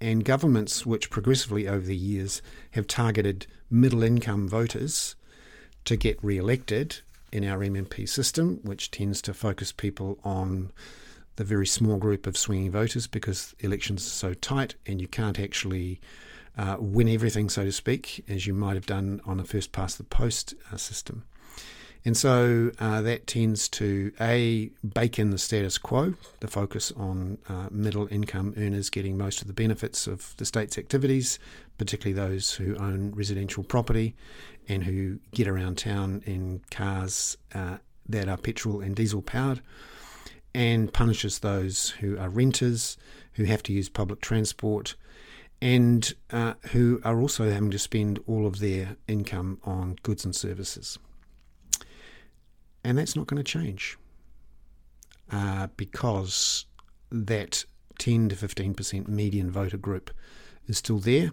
and 0.00 0.24
governments 0.24 0.86
which 0.86 1.10
progressively 1.10 1.68
over 1.68 1.86
the 1.86 1.96
years 1.96 2.40
have 2.70 2.86
targeted 2.86 3.46
middle 3.70 4.02
income 4.02 4.48
voters 4.48 5.14
to 5.84 5.96
get 5.96 6.18
re 6.22 6.38
elected 6.38 7.00
in 7.36 7.44
our 7.44 7.58
MMP 7.58 8.08
system, 8.08 8.60
which 8.62 8.90
tends 8.90 9.20
to 9.22 9.34
focus 9.34 9.70
people 9.70 10.18
on 10.24 10.72
the 11.36 11.44
very 11.44 11.66
small 11.66 11.98
group 11.98 12.26
of 12.26 12.36
swinging 12.36 12.70
voters 12.70 13.06
because 13.06 13.54
elections 13.60 14.06
are 14.06 14.10
so 14.10 14.34
tight 14.34 14.74
and 14.86 15.02
you 15.02 15.06
can't 15.06 15.38
actually 15.38 16.00
uh, 16.56 16.78
win 16.80 17.08
everything, 17.08 17.50
so 17.50 17.62
to 17.62 17.72
speak, 17.72 18.24
as 18.26 18.46
you 18.46 18.54
might 18.54 18.74
have 18.74 18.86
done 18.86 19.20
on 19.26 19.38
a 19.38 19.44
first 19.44 19.70
past 19.72 19.98
the 19.98 20.04
post 20.04 20.54
uh, 20.72 20.78
system. 20.78 21.24
And 22.06 22.16
so 22.16 22.70
uh, 22.78 23.02
that 23.02 23.26
tends 23.26 23.68
to 23.70 24.12
A, 24.20 24.70
bake 24.94 25.18
in 25.18 25.30
the 25.30 25.38
status 25.38 25.76
quo, 25.76 26.14
the 26.40 26.46
focus 26.46 26.92
on 26.92 27.36
uh, 27.48 27.66
middle 27.70 28.06
income 28.12 28.54
earners 28.56 28.90
getting 28.90 29.18
most 29.18 29.42
of 29.42 29.48
the 29.48 29.52
benefits 29.52 30.06
of 30.06 30.34
the 30.36 30.46
state's 30.46 30.78
activities, 30.78 31.38
particularly 31.78 32.14
those 32.14 32.54
who 32.54 32.76
own 32.76 33.12
residential 33.14 33.62
property 33.62 34.14
and 34.68 34.84
who 34.84 35.18
get 35.32 35.46
around 35.46 35.78
town 35.78 36.22
in 36.26 36.60
cars 36.70 37.36
uh, 37.54 37.78
that 38.08 38.28
are 38.28 38.36
petrol 38.36 38.80
and 38.80 38.96
diesel 38.96 39.22
powered, 39.22 39.60
and 40.54 40.92
punishes 40.92 41.40
those 41.40 41.90
who 42.00 42.18
are 42.18 42.28
renters, 42.28 42.96
who 43.32 43.44
have 43.44 43.62
to 43.62 43.72
use 43.72 43.88
public 43.88 44.20
transport, 44.20 44.94
and 45.60 46.14
uh, 46.30 46.54
who 46.72 47.00
are 47.04 47.20
also 47.20 47.50
having 47.50 47.70
to 47.70 47.78
spend 47.78 48.18
all 48.26 48.46
of 48.46 48.58
their 48.58 48.96
income 49.08 49.58
on 49.64 49.96
goods 50.02 50.24
and 50.24 50.34
services. 50.34 50.98
And 52.84 52.98
that's 52.98 53.16
not 53.16 53.26
going 53.26 53.42
to 53.42 53.44
change 53.44 53.98
uh, 55.30 55.68
because 55.76 56.66
that 57.10 57.64
10 57.98 58.28
to 58.30 58.36
15% 58.36 59.08
median 59.08 59.50
voter 59.50 59.76
group 59.76 60.10
is 60.66 60.78
still 60.78 60.98
there. 60.98 61.32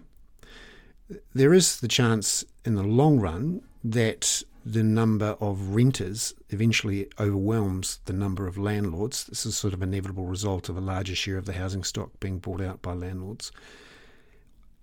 There 1.34 1.52
is 1.52 1.80
the 1.80 1.88
chance 1.88 2.44
in 2.64 2.74
the 2.74 2.82
long 2.82 3.20
run 3.20 3.62
that 3.82 4.42
the 4.64 4.82
number 4.82 5.36
of 5.40 5.74
renters 5.74 6.34
eventually 6.48 7.08
overwhelms 7.20 8.00
the 8.06 8.14
number 8.14 8.46
of 8.46 8.56
landlords. 8.56 9.24
This 9.24 9.44
is 9.44 9.56
sort 9.56 9.74
of 9.74 9.82
inevitable 9.82 10.24
result 10.24 10.70
of 10.70 10.76
a 10.78 10.80
larger 10.80 11.14
share 11.14 11.36
of 11.36 11.44
the 11.44 11.52
housing 11.52 11.84
stock 11.84 12.10
being 12.20 12.38
bought 12.38 12.62
out 12.62 12.80
by 12.80 12.94
landlords. 12.94 13.52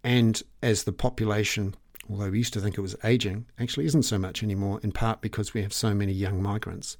And 0.04 0.42
as 0.62 0.84
the 0.84 0.94
population 0.94 1.76
although 2.10 2.30
we 2.30 2.40
used 2.40 2.54
to 2.54 2.60
think 2.60 2.78
it 2.78 2.82
was 2.82 2.96
aging, 3.04 3.46
actually 3.60 3.86
isn't 3.86 4.04
so 4.04 4.18
much 4.18 4.44
anymore, 4.44 4.80
in 4.84 4.92
part 4.92 5.22
because 5.22 5.54
we 5.54 5.62
have 5.62 5.74
so 5.74 5.94
many 5.94 6.12
young 6.12 6.42
migrants. 6.42 6.98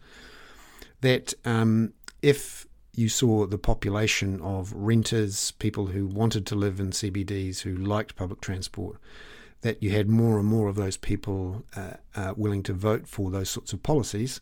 That 1.02 1.34
um, 1.46 1.94
if 2.22 2.66
you 2.94 3.10
saw 3.10 3.46
the 3.46 3.58
population 3.58 4.42
of 4.42 4.74
renters, 4.74 5.52
people 5.52 5.88
who 5.88 6.06
wanted 6.06 6.46
to 6.48 6.56
live 6.56 6.80
in 6.80 6.92
CBDs, 6.92 7.62
who 7.62 7.76
liked 7.76 8.16
public 8.16 8.42
transport, 8.42 8.98
that 9.62 9.82
you 9.82 9.92
had 9.92 10.10
more 10.10 10.40
and 10.40 10.48
more 10.48 10.68
of 10.68 10.76
those 10.76 10.98
people 10.98 11.64
uh, 11.76 11.94
uh, 12.16 12.34
willing 12.36 12.64
to 12.64 12.74
vote 12.74 13.08
for 13.08 13.32
those 13.32 13.50
sorts 13.50 13.74
of 13.74 13.82
policies, 13.84 14.42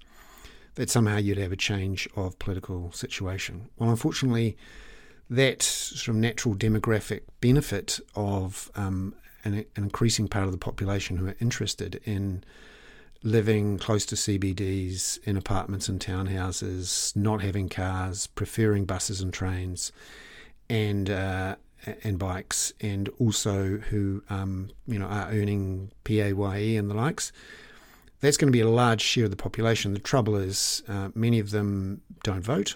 that 0.76 0.90
somehow 0.90 1.18
you'd 1.18 1.38
have 1.38 1.52
a 1.52 1.58
change 1.58 2.08
of 2.16 2.40
political 2.40 2.92
situation. 2.92 3.70
Well, 3.78 3.90
unfortunately, 3.90 4.58
that 5.30 5.62
sort 5.62 6.16
of 6.16 6.16
natural 6.16 6.56
demographic 6.56 7.22
benefit 7.42 8.00
of 8.16 8.72
um, 8.76 9.14
an, 9.44 9.54
an 9.54 9.84
increasing 9.84 10.28
part 10.28 10.46
of 10.46 10.52
the 10.52 10.58
population 10.58 11.18
who 11.18 11.28
are 11.28 11.36
interested 11.40 12.02
in 12.06 12.44
living 13.24 13.78
close 13.78 14.06
to 14.08 14.16
CBDs, 14.16 15.20
in 15.26 15.36
apartments 15.38 15.90
and 15.90 16.00
townhouses, 16.00 17.16
not 17.16 17.42
having 17.42 17.70
cars, 17.70 18.28
preferring 18.28 18.86
buses 18.86 19.22
and 19.22 19.34
trains, 19.34 19.92
and 20.70 21.10
uh, 21.10 21.56
and 22.04 22.20
bikes, 22.20 22.74
and 22.82 23.10
also 23.20 23.78
who 23.78 24.24
um, 24.30 24.70
you 24.88 25.00
know 25.00 25.08
are 25.08 25.30
earning 25.32 25.92
PAYE 26.04 26.76
and 26.78 26.90
the 26.90 26.96
likes. 26.96 27.32
That's 28.22 28.38
going 28.38 28.50
to 28.50 28.58
be 28.58 28.60
a 28.60 28.70
large 28.70 29.02
share 29.02 29.26
of 29.26 29.32
the 29.32 29.38
population. 29.38 29.94
The 29.94 30.00
trouble 30.00 30.36
is, 30.36 30.84
uh, 30.90 31.10
many 31.16 31.40
of 31.40 31.52
them 31.52 32.02
don't 32.24 32.42
vote, 32.42 32.76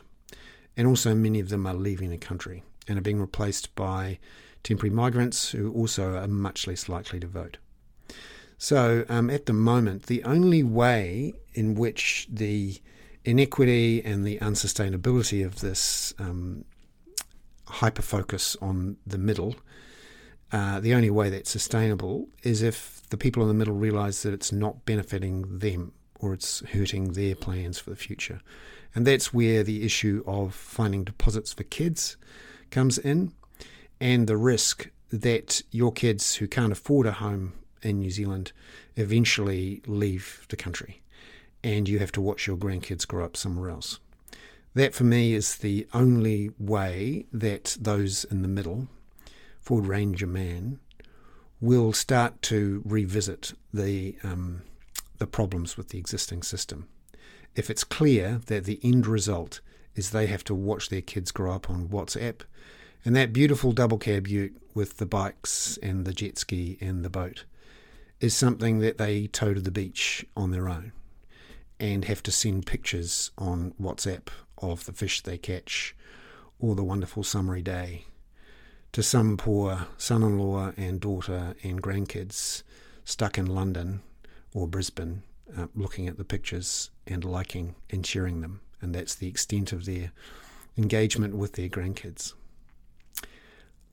and 0.77 0.87
also 0.87 1.13
many 1.13 1.39
of 1.39 1.49
them 1.49 1.67
are 1.67 1.73
leaving 1.73 2.09
the 2.09 2.17
country 2.17 2.63
and 2.87 2.97
are 2.97 3.01
being 3.01 3.19
replaced 3.19 3.73
by 3.75 4.19
temporary 4.63 4.93
migrants 4.95 5.51
who 5.51 5.71
also 5.73 6.15
are 6.15 6.27
much 6.27 6.67
less 6.67 6.87
likely 6.87 7.19
to 7.19 7.27
vote. 7.27 7.57
So, 8.57 9.05
um, 9.09 9.29
at 9.29 9.45
the 9.45 9.53
moment, 9.53 10.03
the 10.03 10.23
only 10.23 10.63
way 10.63 11.33
in 11.53 11.75
which 11.75 12.27
the 12.31 12.81
inequity 13.25 14.03
and 14.03 14.25
the 14.25 14.37
unsustainability 14.39 15.45
of 15.45 15.61
this 15.61 16.13
um, 16.19 16.65
hyper 17.67 18.01
focus 18.01 18.55
on 18.61 18.97
the 19.05 19.17
middle, 19.17 19.55
uh, 20.51 20.79
the 20.79 20.93
only 20.93 21.09
way 21.09 21.29
that's 21.29 21.49
sustainable 21.49 22.27
is 22.43 22.61
if 22.61 23.01
the 23.09 23.17
people 23.17 23.41
in 23.43 23.49
the 23.49 23.53
middle 23.53 23.75
realise 23.75 24.23
that 24.23 24.33
it's 24.33 24.51
not 24.51 24.85
benefiting 24.85 25.59
them 25.59 25.91
or 26.19 26.33
it's 26.33 26.65
hurting 26.67 27.13
their 27.13 27.35
plans 27.35 27.79
for 27.79 27.89
the 27.89 27.95
future. 27.95 28.39
And 28.95 29.07
that's 29.07 29.33
where 29.33 29.63
the 29.63 29.83
issue 29.83 30.23
of 30.27 30.53
finding 30.53 31.03
deposits 31.03 31.53
for 31.53 31.63
kids 31.63 32.17
comes 32.69 32.97
in 32.97 33.33
and 33.99 34.27
the 34.27 34.37
risk 34.37 34.89
that 35.09 35.61
your 35.71 35.91
kids 35.91 36.35
who 36.35 36.47
can't 36.47 36.71
afford 36.71 37.07
a 37.07 37.13
home 37.13 37.53
in 37.83 37.99
New 37.99 38.11
Zealand 38.11 38.51
eventually 38.95 39.81
leave 39.85 40.45
the 40.49 40.55
country 40.55 41.01
and 41.63 41.87
you 41.87 41.99
have 41.99 42.11
to 42.11 42.21
watch 42.21 42.45
your 42.45 42.57
grandkids 42.57 43.07
grow 43.07 43.23
up 43.23 43.37
somewhere 43.37 43.69
else. 43.69 43.99
That 44.73 44.93
for 44.93 45.03
me 45.03 45.33
is 45.33 45.57
the 45.57 45.87
only 45.93 46.51
way 46.59 47.25
that 47.31 47.77
those 47.79 48.25
in 48.25 48.41
the 48.41 48.47
middle, 48.47 48.87
Ford 49.61 49.85
Ranger 49.85 50.27
man, 50.27 50.79
will 51.61 51.93
start 51.93 52.41
to 52.41 52.81
revisit 52.83 53.53
the 53.73 54.17
um, 54.23 54.63
the 55.19 55.27
problems 55.27 55.77
with 55.77 55.89
the 55.89 55.99
existing 55.99 56.43
system. 56.43 56.87
If 57.55 57.69
it's 57.69 57.83
clear 57.83 58.41
that 58.47 58.65
the 58.65 58.79
end 58.83 59.05
result 59.05 59.61
is 59.95 60.09
they 60.09 60.25
have 60.25 60.43
to 60.45 60.55
watch 60.55 60.89
their 60.89 61.01
kids 61.01 61.31
grow 61.31 61.53
up 61.53 61.69
on 61.69 61.87
WhatsApp 61.87 62.41
and 63.05 63.15
that 63.15 63.31
beautiful 63.31 63.71
double 63.71 63.99
cab 63.99 64.27
ute 64.27 64.57
with 64.73 64.97
the 64.97 65.05
bikes 65.05 65.77
and 65.83 66.03
the 66.03 66.13
jet 66.13 66.37
ski 66.37 66.77
and 66.81 67.05
the 67.05 67.09
boat 67.09 67.45
is 68.23 68.33
something 68.33 68.79
that 68.79 68.97
they 68.97 69.27
tow 69.27 69.53
to 69.53 69.59
the 69.59 69.69
beach 69.69 70.25
on 70.37 70.51
their 70.51 70.69
own 70.69 70.93
and 71.77 72.05
have 72.05 72.23
to 72.23 72.31
send 72.31 72.65
pictures 72.65 73.31
on 73.37 73.73
WhatsApp 73.81 74.27
of 74.59 74.85
the 74.85 74.93
fish 74.93 75.19
they 75.19 75.37
catch 75.37 75.93
or 76.57 76.73
the 76.73 76.85
wonderful 76.85 77.21
summery 77.21 77.61
day 77.61 78.05
to 78.93 79.03
some 79.03 79.35
poor 79.35 79.87
son 79.97 80.23
in 80.23 80.39
law 80.39 80.71
and 80.77 81.01
daughter 81.01 81.53
and 81.63 81.83
grandkids 81.83 82.63
stuck 83.03 83.37
in 83.37 83.45
London 83.45 84.01
or 84.53 84.69
Brisbane 84.69 85.23
uh, 85.57 85.67
looking 85.75 86.07
at 86.07 86.17
the 86.17 86.23
pictures 86.23 86.91
and 87.05 87.25
liking 87.25 87.75
and 87.89 88.05
sharing 88.05 88.39
them. 88.39 88.61
And 88.79 88.95
that's 88.95 89.15
the 89.15 89.27
extent 89.27 89.73
of 89.73 89.83
their 89.83 90.13
engagement 90.77 91.35
with 91.35 91.53
their 91.53 91.67
grandkids 91.67 92.33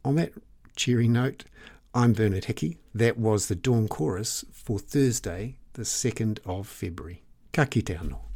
on 0.04 0.14
that 0.14 0.32
cheery 0.76 1.08
note, 1.08 1.44
I'm 1.92 2.12
Bernard 2.12 2.44
Hickey. 2.44 2.79
That 2.94 3.18
was 3.18 3.48
the 3.48 3.57
Dawn 3.57 3.88
Chorus 3.88 4.44
for 4.53 4.79
Thursday, 4.79 5.57
the 5.72 5.83
2nd 5.83 6.38
of 6.46 6.68
February. 6.68 7.24
Ka 7.53 7.64
kite 7.64 7.87
anō. 7.87 8.29